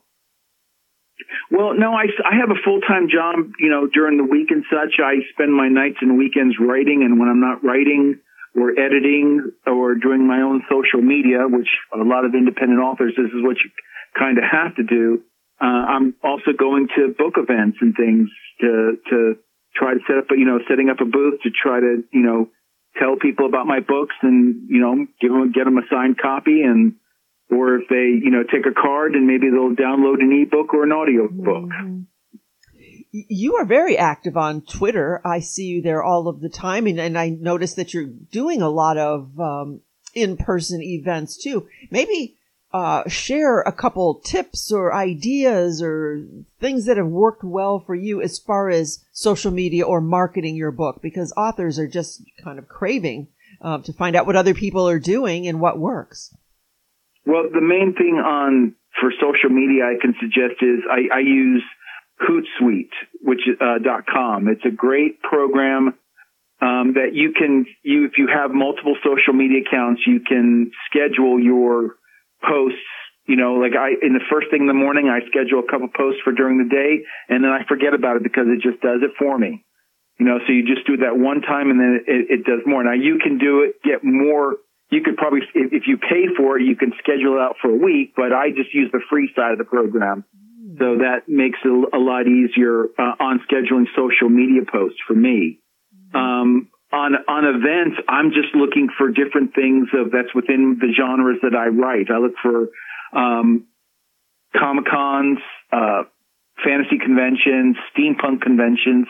Well, 1.49 1.73
no, 1.73 1.93
I, 1.93 2.05
I 2.23 2.37
have 2.39 2.51
a 2.51 2.61
full 2.63 2.81
time 2.81 3.09
job, 3.09 3.53
you 3.59 3.69
know, 3.69 3.87
during 3.91 4.17
the 4.17 4.23
week 4.23 4.51
and 4.51 4.63
such. 4.69 4.99
I 5.03 5.25
spend 5.33 5.51
my 5.51 5.67
nights 5.67 5.97
and 6.01 6.17
weekends 6.17 6.55
writing. 6.59 7.01
And 7.03 7.19
when 7.19 7.27
I'm 7.27 7.41
not 7.41 7.63
writing, 7.63 8.19
or 8.57 8.73
editing 8.73 9.51
or 9.67 9.93
doing 9.95 10.25
my 10.25 10.41
own 10.41 10.63
social 10.65 11.01
media, 11.01 11.45
which 11.45 11.69
a 11.93 12.03
lot 12.03 12.25
of 12.25 12.33
independent 12.33 12.81
authors, 12.81 13.13
this 13.15 13.29
is 13.29 13.45
what 13.45 13.55
you 13.61 13.69
kind 14.17 14.37
of 14.37 14.43
have 14.43 14.75
to 14.75 14.83
do. 14.83 15.21
Uh, 15.61 15.65
I'm 15.93 16.15
also 16.23 16.57
going 16.57 16.87
to 16.97 17.13
book 17.13 17.37
events 17.37 17.77
and 17.81 17.93
things 17.95 18.29
to, 18.61 18.97
to 19.09 19.35
try 19.75 19.93
to 19.93 19.99
set 20.07 20.17
up, 20.17 20.25
you 20.31 20.45
know, 20.45 20.57
setting 20.67 20.89
up 20.89 20.97
a 21.01 21.05
booth 21.05 21.41
to 21.43 21.49
try 21.53 21.79
to, 21.79 22.01
you 22.11 22.23
know, 22.25 22.49
tell 22.97 23.15
people 23.21 23.45
about 23.45 23.67
my 23.67 23.79
books 23.79 24.15
and, 24.23 24.65
you 24.69 24.81
know, 24.81 25.05
give 25.21 25.31
them, 25.31 25.51
get 25.53 25.65
them 25.65 25.77
a 25.77 25.85
signed 25.89 26.17
copy 26.17 26.61
and, 26.61 26.93
or 27.49 27.77
if 27.77 27.87
they, 27.89 28.09
you 28.17 28.31
know, 28.31 28.41
take 28.43 28.65
a 28.65 28.73
card 28.73 29.13
and 29.13 29.27
maybe 29.27 29.49
they'll 29.49 29.77
download 29.77 30.19
an 30.19 30.33
ebook 30.33 30.73
or 30.73 30.83
an 30.83 30.91
audio 30.91 31.29
book. 31.29 31.69
Mm-hmm 31.69 32.09
you 33.11 33.55
are 33.55 33.65
very 33.65 33.97
active 33.97 34.37
on 34.37 34.61
Twitter. 34.61 35.21
I 35.25 35.39
see 35.39 35.65
you 35.65 35.81
there 35.81 36.03
all 36.03 36.27
of 36.27 36.41
the 36.41 36.49
time, 36.49 36.87
and, 36.87 36.99
and 36.99 37.17
I 37.17 37.29
notice 37.29 37.73
that 37.75 37.93
you're 37.93 38.05
doing 38.05 38.61
a 38.61 38.69
lot 38.69 38.97
of 38.97 39.39
um, 39.39 39.81
in-person 40.13 40.81
events 40.81 41.37
too. 41.41 41.67
Maybe 41.89 42.35
uh, 42.73 43.07
share 43.07 43.61
a 43.61 43.71
couple 43.71 44.15
tips 44.15 44.71
or 44.71 44.93
ideas 44.93 45.81
or 45.81 46.25
things 46.59 46.85
that 46.85 46.97
have 46.97 47.07
worked 47.07 47.43
well 47.43 47.79
for 47.79 47.95
you 47.95 48.21
as 48.21 48.39
far 48.39 48.69
as 48.69 49.03
social 49.13 49.51
media 49.51 49.85
or 49.85 50.01
marketing 50.01 50.55
your 50.55 50.71
book, 50.71 51.01
because 51.01 51.33
authors 51.37 51.79
are 51.79 51.87
just 51.87 52.21
kind 52.43 52.59
of 52.59 52.67
craving 52.67 53.27
uh, 53.61 53.79
to 53.79 53.93
find 53.93 54.15
out 54.15 54.25
what 54.25 54.35
other 54.35 54.53
people 54.53 54.87
are 54.87 54.99
doing 54.99 55.47
and 55.47 55.59
what 55.59 55.79
works. 55.79 56.35
Well, 57.25 57.43
the 57.51 57.61
main 57.61 57.95
thing 57.97 58.21
on 58.23 58.75
for 58.99 59.11
social 59.11 59.49
media 59.49 59.83
I 59.85 59.95
can 60.01 60.15
suggest 60.19 60.61
is 60.61 60.79
I, 60.89 61.17
I 61.17 61.19
use 61.19 61.63
Hootsuite, 62.21 62.95
which 63.21 63.41
uh, 63.61 63.77
dot 63.83 64.05
com. 64.07 64.47
It's 64.47 64.65
a 64.65 64.71
great 64.71 65.21
program 65.21 65.93
um, 66.61 66.93
that 66.93 67.11
you 67.13 67.33
can 67.33 67.65
you 67.83 68.05
if 68.05 68.17
you 68.17 68.27
have 68.27 68.51
multiple 68.51 68.95
social 69.03 69.33
media 69.33 69.61
accounts, 69.67 70.01
you 70.07 70.19
can 70.21 70.71
schedule 70.89 71.39
your 71.39 71.95
posts. 72.41 72.79
You 73.27 73.35
know, 73.35 73.55
like 73.55 73.73
I 73.77 73.89
in 74.01 74.13
the 74.13 74.23
first 74.31 74.47
thing 74.49 74.61
in 74.61 74.67
the 74.67 74.73
morning, 74.73 75.09
I 75.09 75.19
schedule 75.27 75.59
a 75.59 75.69
couple 75.69 75.89
posts 75.93 76.21
for 76.23 76.33
during 76.33 76.57
the 76.57 76.69
day, 76.73 77.03
and 77.29 77.43
then 77.43 77.51
I 77.51 77.65
forget 77.67 77.93
about 77.93 78.15
it 78.17 78.23
because 78.23 78.47
it 78.47 78.61
just 78.61 78.81
does 78.81 79.01
it 79.03 79.11
for 79.19 79.37
me. 79.37 79.63
You 80.17 80.25
know, 80.25 80.39
so 80.47 80.51
you 80.51 80.65
just 80.65 80.87
do 80.87 80.97
that 81.05 81.13
one 81.13 81.41
time, 81.41 81.69
and 81.69 81.79
then 81.79 81.99
it, 82.07 82.39
it 82.39 82.43
does 82.43 82.65
more. 82.65 82.83
Now 82.83 82.93
you 82.93 83.19
can 83.21 83.37
do 83.37 83.61
it, 83.61 83.83
get 83.83 84.03
more. 84.03 84.57
You 84.89 85.03
could 85.03 85.17
probably, 85.17 85.41
if, 85.53 85.73
if 85.73 85.83
you 85.85 85.97
pay 85.97 86.33
for 86.35 86.57
it, 86.57 86.63
you 86.63 86.75
can 86.75 86.93
schedule 86.97 87.35
it 87.35 87.41
out 87.41 87.57
for 87.61 87.69
a 87.69 87.77
week. 87.77 88.13
But 88.15 88.33
I 88.33 88.49
just 88.49 88.73
use 88.73 88.89
the 88.91 89.01
free 89.11 89.29
side 89.35 89.51
of 89.51 89.59
the 89.59 89.65
program. 89.65 90.23
So 90.79 90.97
that 90.99 91.27
makes 91.27 91.59
it 91.63 91.93
a 91.93 91.97
lot 91.97 92.27
easier 92.27 92.85
uh, 92.97 93.15
on 93.19 93.41
scheduling 93.49 93.85
social 93.95 94.29
media 94.29 94.61
posts 94.69 94.99
for 95.07 95.13
me. 95.13 95.59
Um, 96.13 96.69
on 96.91 97.15
on 97.27 97.43
events, 97.45 97.99
I'm 98.07 98.29
just 98.29 98.55
looking 98.55 98.87
for 98.97 99.09
different 99.09 99.53
things 99.53 99.89
of 99.93 100.11
that's 100.11 100.33
within 100.33 100.77
the 100.79 100.93
genres 100.95 101.39
that 101.41 101.55
I 101.55 101.67
write. 101.67 102.09
I 102.09 102.19
look 102.19 102.35
for 102.41 102.69
um, 103.11 103.65
comic 104.55 104.85
cons, 104.85 105.39
uh, 105.71 106.03
fantasy 106.63 106.97
conventions, 107.03 107.75
steampunk 107.91 108.41
conventions. 108.41 109.07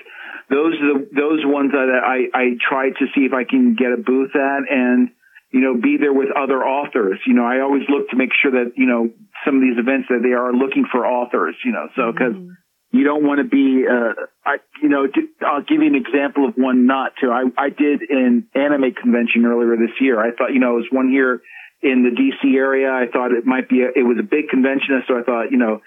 Those 0.49 0.73
are 0.79 0.93
the, 0.93 1.09
those 1.13 1.41
ones 1.43 1.71
that 1.71 1.89
I, 1.91 2.31
I 2.33 2.45
try 2.57 2.89
to 2.89 3.05
see 3.13 3.21
if 3.21 3.33
I 3.33 3.43
can 3.43 3.75
get 3.75 3.91
a 3.91 3.97
booth 3.97 4.31
at 4.33 4.63
and 4.71 5.09
you 5.57 5.65
know, 5.65 5.73
be 5.73 5.97
there 5.97 6.13
with 6.13 6.29
other 6.29 6.61
authors. 6.61 7.17
You 7.25 7.33
know, 7.33 7.41
I 7.41 7.65
always 7.65 7.81
look 7.89 8.13
to 8.13 8.15
make 8.15 8.29
sure 8.37 8.53
that, 8.61 8.77
you 8.77 8.85
know, 8.85 9.09
some 9.41 9.57
of 9.57 9.61
these 9.65 9.81
events 9.81 10.05
that 10.13 10.21
they 10.21 10.37
are 10.37 10.53
looking 10.53 10.85
for 10.85 11.01
authors, 11.01 11.57
you 11.65 11.73
know, 11.73 11.89
so 11.97 12.13
because 12.13 12.37
mm-hmm. 12.37 12.53
you 12.93 13.01
don't 13.01 13.25
want 13.25 13.41
to 13.41 13.49
be, 13.49 13.89
uh, 13.89 14.13
I, 14.45 14.61
you 14.85 14.89
know, 14.89 15.09
I'll 15.41 15.65
give 15.65 15.81
you 15.81 15.89
an 15.89 15.97
example 15.97 16.45
of 16.45 16.53
one 16.61 16.85
not 16.85 17.17
to. 17.25 17.33
I, 17.33 17.49
I 17.57 17.73
did 17.73 18.05
an 18.05 18.45
anime 18.53 18.93
convention 18.93 19.49
earlier 19.49 19.73
this 19.81 19.97
year. 19.97 20.21
I 20.21 20.29
thought, 20.29 20.53
you 20.53 20.61
know, 20.61 20.77
it 20.77 20.85
was 20.85 20.93
one 20.93 21.09
here 21.09 21.41
in 21.81 22.05
the 22.05 22.13
DC 22.13 22.53
area. 22.53 22.93
I 22.93 23.09
thought 23.09 23.33
it 23.33 23.49
might 23.49 23.65
be, 23.65 23.81
a, 23.81 23.89
it 23.89 24.05
was 24.05 24.21
a 24.21 24.27
big 24.29 24.53
convention. 24.53 25.01
So 25.09 25.17
I 25.17 25.25
thought, 25.25 25.49
you 25.49 25.57
know, 25.57 25.81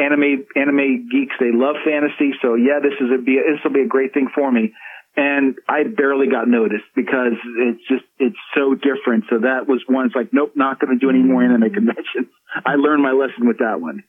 anime, 0.00 0.48
anime 0.56 1.12
geeks, 1.12 1.36
they 1.36 1.52
love 1.52 1.76
fantasy. 1.84 2.32
So 2.40 2.56
yeah, 2.56 2.80
this 2.80 2.96
is 3.04 3.12
a, 3.12 3.20
be, 3.20 3.36
this 3.36 3.60
will 3.60 3.76
be 3.76 3.84
a 3.84 3.90
great 3.90 4.16
thing 4.16 4.32
for 4.32 4.48
me 4.48 4.72
and 5.18 5.56
I 5.68 5.82
barely 5.82 6.28
got 6.28 6.46
noticed 6.46 6.84
because 6.94 7.34
it's 7.58 7.82
just 7.88 8.04
it's 8.20 8.36
so 8.54 8.74
different. 8.74 9.24
So 9.28 9.40
that 9.40 9.66
was 9.66 9.82
one. 9.88 10.06
It's 10.06 10.14
like, 10.14 10.32
nope, 10.32 10.52
not 10.54 10.78
going 10.78 10.96
to 10.96 11.04
do 11.04 11.10
any 11.10 11.24
more 11.24 11.42
anime 11.42 11.74
conventions. 11.74 12.28
I 12.64 12.76
learned 12.76 13.02
my 13.02 13.10
lesson 13.10 13.48
with 13.48 13.58
that 13.58 13.80
one. 13.80 14.04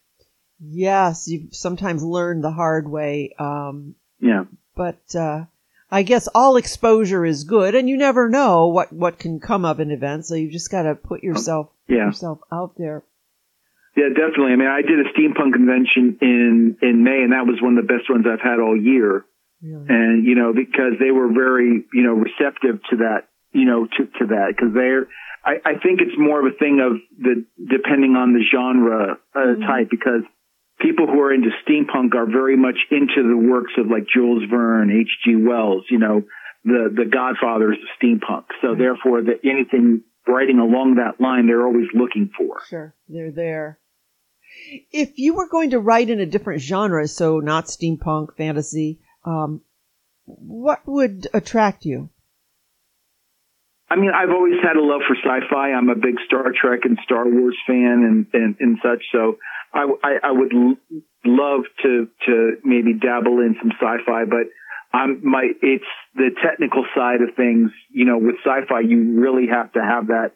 Yes, 0.59 1.27
you 1.27 1.47
sometimes 1.51 2.03
learn 2.03 2.41
the 2.41 2.51
hard 2.51 2.87
way. 2.87 3.33
Um, 3.39 3.95
yeah, 4.19 4.43
but 4.75 5.01
uh, 5.15 5.45
I 5.89 6.03
guess 6.03 6.27
all 6.35 6.57
exposure 6.57 7.25
is 7.25 7.43
good, 7.43 7.73
and 7.73 7.89
you 7.89 7.97
never 7.97 8.29
know 8.29 8.67
what 8.67 8.93
what 8.93 9.17
can 9.17 9.39
come 9.39 9.65
of 9.65 9.79
an 9.79 9.89
event. 9.89 10.27
So 10.27 10.35
you 10.35 10.51
just 10.51 10.69
got 10.69 10.83
to 10.83 10.93
put 10.93 11.23
yourself 11.23 11.69
yeah. 11.87 12.05
yourself 12.05 12.39
out 12.51 12.73
there. 12.77 13.03
Yeah, 13.97 14.09
definitely. 14.09 14.53
I 14.53 14.55
mean, 14.57 14.67
I 14.67 14.81
did 14.83 14.99
a 14.99 15.09
steampunk 15.09 15.53
convention 15.53 16.19
in 16.21 16.77
in 16.83 17.03
May, 17.03 17.23
and 17.23 17.31
that 17.33 17.47
was 17.47 17.57
one 17.63 17.79
of 17.79 17.87
the 17.87 17.91
best 17.91 18.11
ones 18.11 18.27
I've 18.29 18.41
had 18.41 18.59
all 18.59 18.79
year. 18.79 19.25
Really? 19.61 19.85
And, 19.87 20.25
you 20.25 20.35
know, 20.35 20.53
because 20.53 20.99
they 20.99 21.11
were 21.11 21.27
very, 21.27 21.85
you 21.93 22.03
know, 22.03 22.13
receptive 22.13 22.79
to 22.91 22.97
that, 23.03 23.27
you 23.51 23.65
know, 23.65 23.85
to, 23.85 24.05
to 24.19 24.25
that, 24.31 24.53
because 24.55 24.73
they're, 24.73 25.07
I, 25.43 25.59
I 25.65 25.73
think 25.83 26.01
it's 26.01 26.17
more 26.17 26.39
of 26.39 26.53
a 26.53 26.57
thing 26.57 26.79
of 26.79 26.99
the, 27.17 27.45
depending 27.57 28.15
on 28.15 28.33
the 28.33 28.43
genre 28.43 29.17
uh, 29.35 29.39
mm-hmm. 29.39 29.61
type, 29.61 29.89
because 29.89 30.23
people 30.79 31.07
who 31.07 31.19
are 31.21 31.33
into 31.33 31.49
steampunk 31.67 32.15
are 32.15 32.25
very 32.25 32.57
much 32.57 32.77
into 32.91 33.23
the 33.27 33.37
works 33.37 33.73
of 33.77 33.87
like 33.87 34.07
Jules 34.13 34.43
Verne, 34.49 34.91
H.G. 34.91 35.35
Wells, 35.35 35.83
you 35.89 35.99
know, 35.99 36.23
the, 36.63 36.91
the 36.93 37.09
godfathers 37.09 37.77
of 37.77 37.89
steampunk. 37.99 38.45
So 38.61 38.69
mm-hmm. 38.69 38.79
therefore 38.79 39.21
that 39.23 39.43
anything 39.43 40.03
writing 40.27 40.59
along 40.59 40.95
that 40.95 41.21
line, 41.21 41.47
they're 41.47 41.65
always 41.65 41.87
looking 41.93 42.29
for. 42.37 42.61
Sure. 42.67 42.95
They're 43.07 43.31
there. 43.31 43.79
If 44.91 45.13
you 45.17 45.35
were 45.35 45.47
going 45.47 45.71
to 45.71 45.79
write 45.79 46.09
in 46.09 46.19
a 46.19 46.25
different 46.25 46.61
genre, 46.61 47.07
so 47.07 47.39
not 47.39 47.65
steampunk, 47.65 48.35
fantasy, 48.35 48.99
um, 49.25 49.61
what 50.25 50.81
would 50.85 51.27
attract 51.33 51.85
you? 51.85 52.09
I 53.89 53.95
mean, 53.95 54.11
I've 54.13 54.29
always 54.29 54.61
had 54.61 54.77
a 54.77 54.83
love 54.83 55.01
for 55.07 55.15
sci-fi. 55.15 55.71
I'm 55.73 55.89
a 55.89 55.95
big 55.95 56.15
Star 56.25 56.53
Trek 56.53 56.81
and 56.83 56.99
Star 57.03 57.25
Wars 57.27 57.57
fan 57.65 58.05
and, 58.05 58.27
and, 58.33 58.55
and 58.59 58.77
such. 58.83 59.03
So 59.11 59.37
I, 59.73 59.87
I, 60.03 60.11
I 60.25 60.31
would 60.31 60.53
l- 60.53 61.01
love 61.25 61.61
to, 61.81 62.07
to 62.27 62.51
maybe 62.63 62.93
dabble 62.93 63.39
in 63.39 63.55
some 63.59 63.71
sci-fi, 63.71 64.25
but 64.25 64.45
I'm 64.93 65.21
my, 65.23 65.49
it's 65.61 65.85
the 66.15 66.29
technical 66.43 66.85
side 66.95 67.21
of 67.21 67.35
things. 67.35 67.71
You 67.89 68.05
know, 68.05 68.19
with 68.19 68.35
sci-fi, 68.45 68.81
you 68.81 69.19
really 69.19 69.47
have 69.47 69.71
to 69.73 69.79
have 69.81 70.07
that 70.07 70.33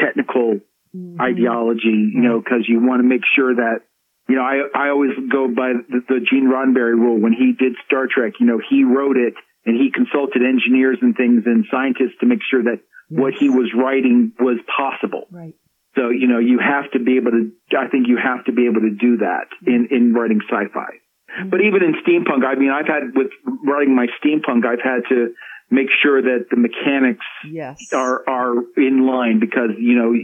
technical 0.00 0.60
mm-hmm. 0.94 1.20
ideology, 1.20 2.10
you 2.14 2.22
know, 2.22 2.40
cause 2.40 2.66
you 2.68 2.80
want 2.80 3.02
to 3.02 3.08
make 3.08 3.22
sure 3.34 3.54
that 3.54 3.80
you 4.28 4.36
know, 4.36 4.42
I, 4.42 4.62
I 4.74 4.88
always 4.90 5.10
go 5.30 5.48
by 5.48 5.72
the, 5.88 6.00
the 6.08 6.20
Gene 6.28 6.48
Roddenberry 6.48 6.94
rule. 6.94 7.20
When 7.20 7.32
he 7.32 7.52
did 7.58 7.74
Star 7.86 8.06
Trek, 8.06 8.34
you 8.40 8.46
know, 8.46 8.60
he 8.70 8.84
wrote 8.84 9.16
it 9.16 9.34
and 9.66 9.76
he 9.76 9.90
consulted 9.90 10.42
engineers 10.42 10.98
and 11.02 11.16
things 11.16 11.42
and 11.46 11.64
scientists 11.70 12.18
to 12.20 12.26
make 12.26 12.40
sure 12.50 12.62
that 12.62 12.80
yes. 13.10 13.20
what 13.20 13.34
he 13.34 13.48
was 13.48 13.72
writing 13.76 14.32
was 14.38 14.58
possible. 14.74 15.26
Right. 15.30 15.54
So, 15.94 16.08
you 16.08 16.26
know, 16.26 16.38
you 16.38 16.58
have 16.58 16.90
to 16.92 16.98
be 16.98 17.16
able 17.16 17.32
to, 17.32 17.52
I 17.76 17.88
think 17.88 18.08
you 18.08 18.16
have 18.16 18.44
to 18.46 18.52
be 18.52 18.66
able 18.66 18.80
to 18.80 18.96
do 18.98 19.18
that 19.18 19.48
in, 19.66 19.88
in 19.90 20.14
writing 20.14 20.40
sci-fi. 20.48 20.70
Mm-hmm. 20.72 21.50
But 21.50 21.60
even 21.60 21.82
in 21.82 21.94
steampunk, 22.00 22.46
I 22.46 22.54
mean, 22.54 22.70
I've 22.70 22.86
had 22.86 23.12
with 23.14 23.28
writing 23.66 23.94
my 23.94 24.06
steampunk, 24.22 24.64
I've 24.64 24.82
had 24.82 25.02
to 25.10 25.34
make 25.70 25.88
sure 26.02 26.22
that 26.22 26.46
the 26.50 26.56
mechanics 26.56 27.24
yes. 27.44 27.92
are, 27.92 28.22
are 28.28 28.54
in 28.76 29.06
line 29.06 29.40
because, 29.40 29.70
you 29.78 29.96
know, 29.96 30.14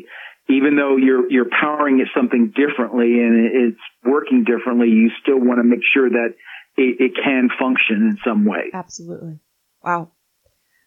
even 0.48 0.76
though 0.76 0.96
you're 0.96 1.30
you're 1.30 1.50
powering 1.50 2.00
it 2.00 2.08
something 2.16 2.52
differently 2.56 3.20
and 3.20 3.72
it's 3.72 3.80
working 4.04 4.44
differently, 4.44 4.88
you 4.88 5.10
still 5.22 5.38
want 5.38 5.58
to 5.58 5.64
make 5.64 5.80
sure 5.94 6.08
that 6.08 6.34
it, 6.76 6.96
it 7.00 7.12
can 7.22 7.48
function 7.58 8.08
in 8.08 8.18
some 8.24 8.44
way. 8.44 8.70
Absolutely. 8.72 9.38
Wow. 9.82 10.10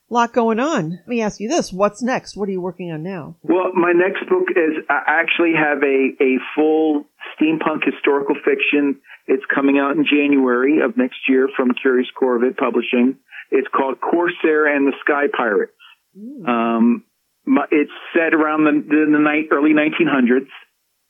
A 0.10 0.14
lot 0.14 0.34
going 0.34 0.60
on. 0.60 0.92
Let 0.92 1.08
me 1.08 1.22
ask 1.22 1.40
you 1.40 1.48
this. 1.48 1.72
What's 1.72 2.02
next? 2.02 2.36
What 2.36 2.50
are 2.50 2.52
you 2.52 2.60
working 2.60 2.92
on 2.92 3.02
now? 3.02 3.38
Well, 3.44 3.72
my 3.74 3.94
next 3.94 4.28
book 4.28 4.50
is 4.50 4.84
I 4.90 5.04
actually 5.08 5.54
have 5.56 5.82
a, 5.84 6.10
a 6.20 6.36
full 6.54 7.06
steampunk 7.40 7.86
historical 7.86 8.36
fiction. 8.36 9.00
It's 9.28 9.44
coming 9.54 9.78
out 9.80 9.96
in 9.96 10.04
January 10.04 10.82
of 10.84 10.98
next 10.98 11.30
year 11.30 11.48
from 11.56 11.72
Curious 11.82 12.10
Corvid 12.20 12.58
Publishing. 12.58 13.20
It's 13.52 13.70
called 13.74 14.02
Corsair 14.02 14.68
and 14.68 14.86
the 14.86 14.94
Sky 15.00 15.28
Pirates. 15.32 15.72
Mm. 16.18 16.48
Um, 16.48 17.04
it's 17.46 17.92
set 18.14 18.34
around 18.34 18.66
the, 18.66 18.72
the, 18.88 19.12
the 19.12 19.20
night, 19.20 19.50
early 19.52 19.72
1900s. 19.72 20.50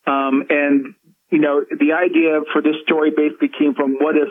Um, 0.08 0.44
and, 0.50 0.96
you 1.30 1.40
know, 1.40 1.64
the 1.70 1.94
idea 1.94 2.42
for 2.54 2.62
this 2.62 2.76
story 2.84 3.12
basically 3.16 3.50
came 3.58 3.76
from 3.76 3.96
what 4.00 4.16
if 4.16 4.30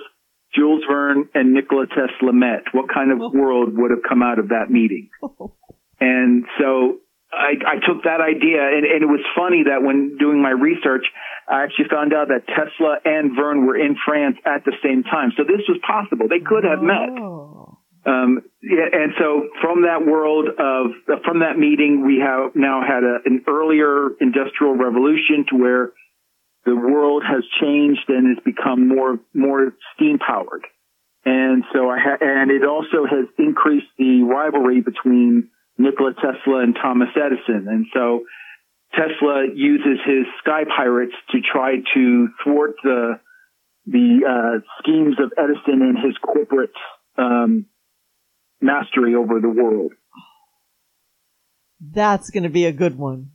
Jules 0.55 0.83
Verne 0.89 1.29
and 1.35 1.55
Nikola 1.55 1.87
Tesla 1.87 2.33
met? 2.33 2.65
What 2.73 2.93
kind 2.93 3.13
of 3.13 3.21
oh. 3.21 3.31
world 3.31 3.71
would 3.73 3.91
have 3.91 4.03
come 4.09 4.23
out 4.23 4.39
of 4.39 4.49
that 4.49 4.71
meeting? 4.71 5.11
And 6.01 6.47
so 6.59 6.97
I, 7.31 7.61
I 7.61 7.75
took 7.87 8.03
that 8.05 8.25
idea 8.25 8.59
and, 8.59 8.89
and 8.89 9.03
it 9.05 9.07
was 9.07 9.21
funny 9.37 9.65
that 9.69 9.85
when 9.85 10.17
doing 10.19 10.43
my 10.43 10.51
research, 10.51 11.05
I 11.47 11.63
actually 11.63 11.93
found 11.93 12.15
out 12.15 12.29
that 12.29 12.49
Tesla 12.49 12.97
and 13.05 13.37
Verne 13.37 13.67
were 13.67 13.77
in 13.77 13.97
France 14.05 14.37
at 14.47 14.65
the 14.65 14.73
same 14.83 15.05
time. 15.05 15.33
So 15.37 15.45
this 15.45 15.61
was 15.69 15.79
possible. 15.87 16.27
They 16.27 16.41
could 16.41 16.65
have 16.65 16.83
met. 16.83 17.13
Um, 18.07 18.41
and 18.63 19.13
so 19.19 19.49
from 19.61 19.83
that 19.83 20.07
world 20.07 20.49
of 20.49 21.21
from 21.25 21.41
that 21.41 21.59
meeting, 21.59 22.05
we 22.07 22.23
have 22.25 22.53
now 22.55 22.81
had 22.81 23.05
a, 23.05 23.19
an 23.27 23.45
earlier 23.47 24.11
industrial 24.21 24.75
revolution 24.75 25.45
to 25.51 25.57
where 25.57 25.93
the 26.65 26.75
world 26.75 27.23
has 27.27 27.45
changed 27.61 28.09
and 28.09 28.37
has 28.37 28.45
become 28.45 28.89
more 28.89 29.19
more 29.35 29.75
steam 29.95 30.19
powered, 30.19 30.65
and 31.27 31.65
so 31.75 31.91
I 31.91 31.99
ha- 31.99 32.19
and 32.21 32.51
it 32.51 32.65
also 32.65 33.05
has 33.05 33.27
increased 33.39 33.93
the 33.99 34.23
rivalry 34.23 34.81
between 34.81 35.51
Nikola 35.77 36.15
Tesla 36.15 36.61
and 36.63 36.75
Thomas 36.81 37.11
Edison, 37.15 37.69
and 37.69 37.87
so 37.93 38.25
Tesla 38.95 39.45
uses 39.55 40.01
his 40.07 40.25
sky 40.43 40.65
pirates 40.65 41.15
to 41.33 41.39
try 41.41 41.77
to 41.95 42.29
thwart 42.45 42.77
the 42.83 43.21
the 43.87 44.21
uh, 44.25 44.61
schemes 44.79 45.17
of 45.23 45.33
Edison 45.37 45.83
and 45.83 45.99
his 45.99 46.17
corporate 46.23 46.73
um, 47.19 47.67
mastery 48.61 49.15
over 49.15 49.41
the 49.41 49.49
world. 49.49 49.93
That's 51.81 52.31
going 52.31 52.43
to 52.43 52.51
be 52.51 52.67
a 52.67 52.73
good 52.73 52.99
one. 52.99 53.31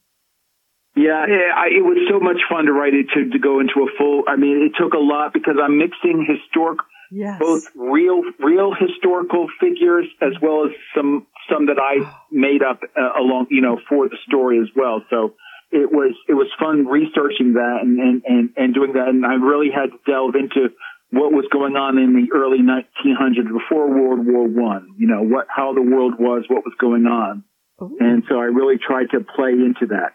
Yeah, 0.96 1.26
it, 1.28 1.76
it 1.76 1.84
was 1.84 1.98
so 2.10 2.20
much 2.20 2.38
fun 2.50 2.66
to 2.66 2.72
write 2.72 2.94
it 2.94 3.08
to, 3.14 3.30
to 3.32 3.40
go 3.40 3.60
into 3.60 3.84
a 3.84 3.98
full. 3.98 4.24
I 4.28 4.38
mean, 4.38 4.64
it 4.64 4.82
took 4.82 4.94
a 4.94 5.02
lot 5.02 5.34
because 5.34 5.56
I'm 5.62 5.78
mixing 5.78 6.24
historic, 6.24 6.80
yes. 7.12 7.38
both 7.38 7.68
real, 7.76 8.22
real 8.40 8.72
historical 8.74 9.48
figures 9.60 10.06
as 10.22 10.34
well 10.42 10.66
as 10.66 10.72
some 10.96 11.28
some 11.50 11.68
that 11.68 11.78
I 11.78 12.10
made 12.32 12.64
up 12.64 12.80
uh, 12.98 13.20
along, 13.20 13.48
you 13.52 13.62
know, 13.62 13.80
for 13.90 14.08
the 14.08 14.18
story 14.26 14.60
as 14.60 14.70
well. 14.76 15.04
So 15.10 15.36
it 15.72 15.92
was 15.92 16.16
it 16.30 16.34
was 16.34 16.48
fun 16.58 16.88
researching 16.88 17.54
that 17.54 17.80
and 17.82 18.00
and 18.00 18.24
and, 18.26 18.50
and 18.56 18.74
doing 18.74 18.94
that, 18.94 19.10
and 19.10 19.26
I 19.26 19.36
really 19.36 19.70
had 19.70 19.92
to 19.92 20.00
delve 20.08 20.36
into 20.36 20.70
what 21.16 21.32
was 21.32 21.48
going 21.52 21.76
on 21.76 21.98
in 21.98 22.14
the 22.14 22.28
early 22.36 22.60
1900s 22.60 23.48
before 23.48 23.88
World 23.88 24.28
War 24.28 24.48
One. 24.48 24.96
You 24.98 25.08
know, 25.08 25.24
what 25.24 25.48
how 25.50 25.74
the 25.74 25.82
world 25.82 26.16
was, 26.20 26.44
what 26.48 26.64
was 26.64 26.76
going 26.80 27.06
on, 27.08 27.44
Ooh. 27.82 27.96
and 28.00 28.24
so 28.28 28.36
I 28.36 28.52
really 28.52 28.76
tried 28.78 29.12
to 29.12 29.24
play 29.24 29.52
into 29.52 29.88
that 29.96 30.14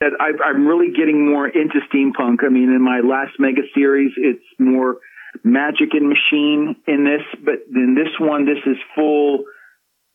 that 0.00 0.12
I, 0.20 0.50
am 0.50 0.66
really 0.66 0.92
getting 0.92 1.30
more 1.30 1.48
into 1.48 1.80
steampunk. 1.88 2.44
I 2.44 2.50
mean, 2.50 2.70
in 2.70 2.82
my 2.82 3.00
last 3.00 3.38
Magus 3.38 3.64
series, 3.74 4.12
it's 4.16 4.44
more 4.58 4.98
magic 5.42 5.92
and 5.92 6.08
machine 6.08 6.76
in 6.86 7.04
this, 7.04 7.24
but 7.44 7.64
in 7.74 7.94
this 7.94 8.12
one, 8.20 8.44
this 8.44 8.60
is 8.66 8.76
full 8.94 9.44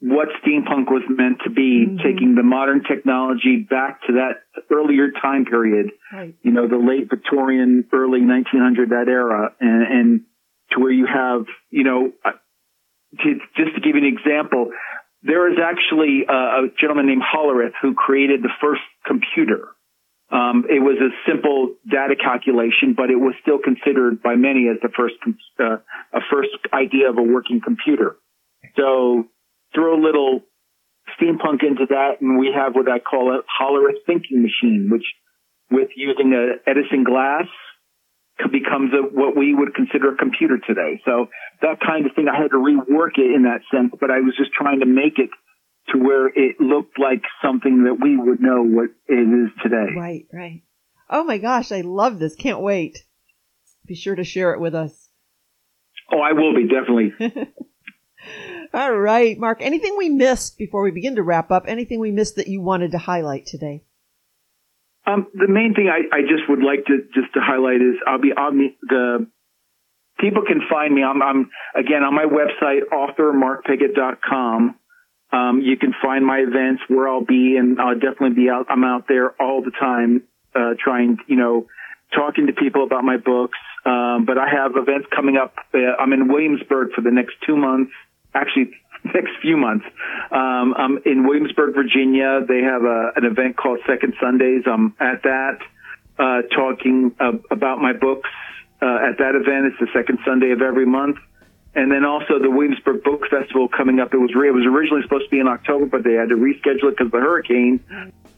what 0.01 0.29
steampunk 0.43 0.89
was 0.89 1.03
meant 1.07 1.37
to 1.43 1.51
be, 1.51 1.85
mm-hmm. 1.85 1.97
taking 1.97 2.33
the 2.33 2.41
modern 2.41 2.83
technology 2.83 3.65
back 3.69 4.01
to 4.07 4.13
that 4.13 4.41
earlier 4.71 5.11
time 5.21 5.45
period, 5.45 5.91
right. 6.11 6.35
you 6.41 6.51
know, 6.51 6.67
the 6.67 6.77
late 6.77 7.07
Victorian, 7.07 7.85
early 7.93 8.21
1900, 8.21 8.89
that 8.89 9.05
era, 9.07 9.53
and, 9.59 9.83
and 9.83 10.21
to 10.71 10.79
where 10.79 10.91
you 10.91 11.05
have, 11.05 11.45
you 11.69 11.83
know, 11.83 12.11
uh, 12.25 12.31
to, 13.19 13.35
just 13.55 13.75
to 13.75 13.81
give 13.81 13.95
you 13.95 14.01
an 14.01 14.09
example, 14.09 14.71
there 15.21 15.51
is 15.51 15.59
actually 15.61 16.25
a, 16.27 16.33
a 16.33 16.67
gentleman 16.79 17.05
named 17.05 17.21
Hollerith 17.21 17.77
who 17.79 17.93
created 17.93 18.41
the 18.41 18.49
first 18.59 18.81
computer. 19.05 19.69
Um, 20.31 20.65
it 20.67 20.81
was 20.81 20.97
a 20.97 21.11
simple 21.29 21.75
data 21.85 22.15
calculation, 22.15 22.95
but 22.97 23.11
it 23.11 23.17
was 23.17 23.35
still 23.41 23.59
considered 23.59 24.23
by 24.23 24.35
many 24.35 24.65
as 24.71 24.77
the 24.81 24.89
first 24.97 25.15
uh, 25.59 25.77
a 26.13 26.21
first 26.31 26.55
idea 26.73 27.09
of 27.09 27.19
a 27.19 27.21
working 27.21 27.59
computer. 27.61 28.15
So 28.77 29.27
throw 29.73 29.95
a 29.95 30.01
little 30.01 30.41
steampunk 31.19 31.63
into 31.63 31.86
that, 31.89 32.21
and 32.21 32.38
we 32.38 32.51
have 32.55 32.75
what 32.75 32.89
I 32.89 32.99
call 32.99 33.34
a 33.34 33.41
Hollerith 33.47 34.05
thinking 34.05 34.41
machine, 34.41 34.89
which 34.91 35.05
with 35.69 35.89
using 35.95 36.34
a 36.34 36.69
Edison 36.69 37.03
glass 37.03 37.47
becomes 38.51 38.91
a, 38.93 39.01
what 39.03 39.36
we 39.36 39.53
would 39.53 39.75
consider 39.75 40.13
a 40.13 40.17
computer 40.17 40.57
today. 40.65 41.01
So 41.05 41.27
that 41.62 41.79
kind 41.79 42.05
of 42.05 42.13
thing, 42.15 42.27
I 42.27 42.41
had 42.41 42.49
to 42.51 42.57
rework 42.57 43.17
it 43.17 43.36
in 43.36 43.43
that 43.43 43.62
sense, 43.71 43.93
but 43.99 44.10
I 44.10 44.19
was 44.19 44.36
just 44.38 44.51
trying 44.51 44.79
to 44.79 44.86
make 44.86 45.19
it 45.19 45.29
to 45.89 45.99
where 45.99 46.27
it 46.27 46.60
looked 46.60 46.99
like 46.99 47.21
something 47.43 47.84
that 47.86 47.97
we 48.01 48.17
would 48.17 48.41
know 48.41 48.63
what 48.63 48.89
it 49.07 49.13
is 49.13 49.49
today. 49.62 49.93
Right, 49.95 50.25
right. 50.34 50.63
Oh 51.10 51.23
my 51.23 51.38
gosh, 51.38 51.71
I 51.71 51.81
love 51.81 52.19
this. 52.19 52.36
Can't 52.36 52.62
wait. 52.62 52.99
Be 53.86 53.95
sure 53.95 54.15
to 54.15 54.23
share 54.23 54.53
it 54.53 54.60
with 54.60 54.75
us. 54.75 55.10
Oh, 56.12 56.19
I 56.19 56.34
will 56.34 56.55
be, 56.55 56.67
definitely. 56.67 57.13
All 58.73 58.95
right, 58.95 59.38
Mark, 59.38 59.60
anything 59.62 59.97
we 59.97 60.10
missed 60.10 60.57
before 60.57 60.84
we 60.84 60.91
begin 60.91 61.15
to 61.15 61.23
wrap 61.23 61.51
up? 61.51 61.65
Anything 61.67 61.99
we 61.99 62.12
missed 62.12 62.38
that 62.38 62.47
you 62.47 62.62
wanted 62.62 62.91
to 62.91 62.97
highlight 62.97 63.45
today? 63.45 63.84
Um, 65.05 65.27
the 65.34 65.47
main 65.47 65.73
thing 65.73 65.89
I, 65.89 66.15
I, 66.15 66.21
just 66.21 66.47
would 66.47 66.63
like 66.63 66.86
to 66.86 67.01
just 67.13 67.34
to 67.34 67.39
highlight 67.41 67.81
is 67.81 67.95
I'll 68.05 68.21
be 68.21 68.31
on 68.31 68.75
the 68.84 69.27
people 70.19 70.43
can 70.45 70.62
find 70.69 70.93
me. 70.93 71.03
I'm, 71.03 71.21
I'm 71.21 71.49
again 71.75 72.03
on 72.03 72.13
my 72.13 72.25
website 72.25 72.81
authormarkpigott.com. 72.93 74.75
Um, 75.34 75.62
you 75.62 75.77
can 75.77 75.93
find 76.01 76.25
my 76.25 76.38
events 76.39 76.84
where 76.88 77.07
I'll 77.07 77.25
be, 77.25 77.57
and 77.57 77.79
I'll 77.79 77.95
definitely 77.95 78.36
be 78.36 78.49
out. 78.49 78.67
I'm 78.69 78.84
out 78.84 79.05
there 79.07 79.31
all 79.41 79.63
the 79.63 79.71
time, 79.71 80.23
uh, 80.55 80.75
trying, 80.77 81.17
you 81.27 81.38
know, 81.38 81.67
talking 82.13 82.47
to 82.47 82.53
people 82.53 82.84
about 82.84 83.03
my 83.03 83.17
books. 83.17 83.57
Um, 83.86 84.25
but 84.27 84.38
I 84.38 84.47
have 84.51 84.73
events 84.75 85.07
coming 85.15 85.38
up. 85.38 85.55
Uh, 85.73 85.95
I'm 85.99 86.13
in 86.13 86.27
Williamsburg 86.27 86.91
for 86.93 87.01
the 87.01 87.12
next 87.12 87.36
two 87.47 87.55
months. 87.55 87.91
Actually, 88.33 88.71
next 89.03 89.31
few 89.41 89.57
months. 89.57 89.85
Um, 90.31 90.73
I'm 90.77 90.99
in 91.05 91.27
Williamsburg, 91.27 91.73
Virginia. 91.73 92.41
They 92.47 92.61
have 92.61 92.83
a, 92.83 93.11
an 93.15 93.25
event 93.25 93.57
called 93.57 93.79
Second 93.87 94.13
Sundays. 94.21 94.63
I'm 94.65 94.93
at 94.99 95.23
that, 95.23 95.57
uh, 96.19 96.41
talking 96.55 97.15
about 97.19 97.79
my 97.79 97.93
books. 97.93 98.29
Uh, 98.81 99.09
at 99.09 99.17
that 99.19 99.35
event, 99.35 99.67
it's 99.67 99.79
the 99.79 99.87
second 99.93 100.19
Sunday 100.25 100.51
of 100.51 100.61
every 100.61 100.85
month. 100.85 101.17
And 101.73 101.91
then 101.91 102.03
also 102.03 102.37
the 102.39 102.49
Williamsburg 102.49 103.03
Book 103.03 103.21
Festival 103.29 103.69
coming 103.69 103.99
up. 103.99 104.13
It 104.13 104.17
was 104.17 104.35
re- 104.35 104.49
it 104.49 104.53
was 104.53 104.65
originally 104.65 105.03
supposed 105.03 105.25
to 105.25 105.29
be 105.29 105.39
in 105.39 105.47
October, 105.47 105.85
but 105.85 106.03
they 106.03 106.13
had 106.13 106.29
to 106.29 106.35
reschedule 106.35 106.91
it 106.91 106.97
because 106.97 107.07
of 107.07 107.11
the 107.11 107.19
hurricane 107.19 107.79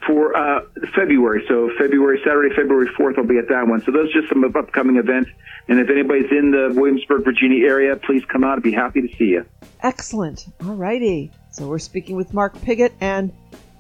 for 0.07 0.35
uh, 0.35 0.61
February. 0.95 1.43
So 1.47 1.69
February, 1.77 2.19
Saturday, 2.23 2.53
February 2.55 2.87
4th, 2.97 3.17
I'll 3.17 3.25
be 3.25 3.37
at 3.37 3.47
that 3.49 3.67
one. 3.67 3.81
So 3.83 3.91
those 3.91 4.09
are 4.09 4.21
just 4.21 4.29
some 4.29 4.43
upcoming 4.43 4.97
events. 4.97 5.29
And 5.67 5.79
if 5.79 5.89
anybody's 5.89 6.31
in 6.31 6.51
the 6.51 6.73
Williamsburg, 6.73 7.23
Virginia 7.23 7.65
area, 7.65 7.95
please 7.95 8.23
come 8.25 8.43
out. 8.43 8.57
I'd 8.57 8.63
be 8.63 8.73
happy 8.73 9.01
to 9.01 9.17
see 9.17 9.25
you. 9.25 9.45
Excellent. 9.81 10.47
All 10.65 10.75
righty. 10.75 11.31
So 11.51 11.67
we're 11.67 11.79
speaking 11.79 12.15
with 12.15 12.33
Mark 12.33 12.55
Pigott, 12.61 12.93
and 12.99 13.31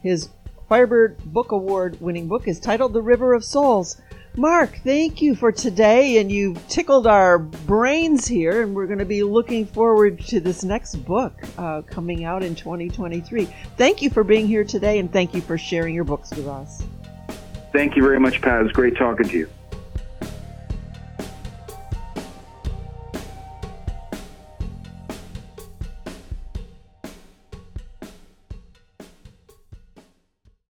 his 0.01 0.29
Firebird 0.69 1.17
Book 1.25 1.51
Award 1.51 1.99
winning 1.99 2.27
book 2.27 2.47
is 2.47 2.59
titled 2.59 2.93
The 2.93 3.01
River 3.01 3.33
of 3.33 3.43
Souls. 3.43 4.01
Mark, 4.35 4.79
thank 4.83 5.21
you 5.21 5.35
for 5.35 5.51
today, 5.51 6.17
and 6.17 6.31
you've 6.31 6.67
tickled 6.67 7.05
our 7.05 7.37
brains 7.37 8.27
here, 8.27 8.63
and 8.63 8.73
we're 8.73 8.87
going 8.87 8.97
to 8.97 9.05
be 9.05 9.21
looking 9.21 9.63
forward 9.63 10.19
to 10.21 10.39
this 10.39 10.63
next 10.63 10.95
book 11.05 11.33
uh, 11.59 11.83
coming 11.83 12.23
out 12.23 12.41
in 12.41 12.55
2023. 12.55 13.45
Thank 13.77 14.01
you 14.01 14.09
for 14.09 14.23
being 14.23 14.47
here 14.47 14.63
today, 14.63 14.97
and 14.97 15.13
thank 15.13 15.35
you 15.35 15.41
for 15.41 15.55
sharing 15.55 15.93
your 15.93 16.03
books 16.03 16.31
with 16.31 16.47
us. 16.47 16.81
Thank 17.73 17.95
you 17.95 18.01
very 18.01 18.19
much, 18.19 18.41
Pat. 18.41 18.61
It 18.61 18.63
was 18.63 18.71
great 18.71 18.97
talking 18.97 19.29
to 19.29 19.37
you. 19.37 19.49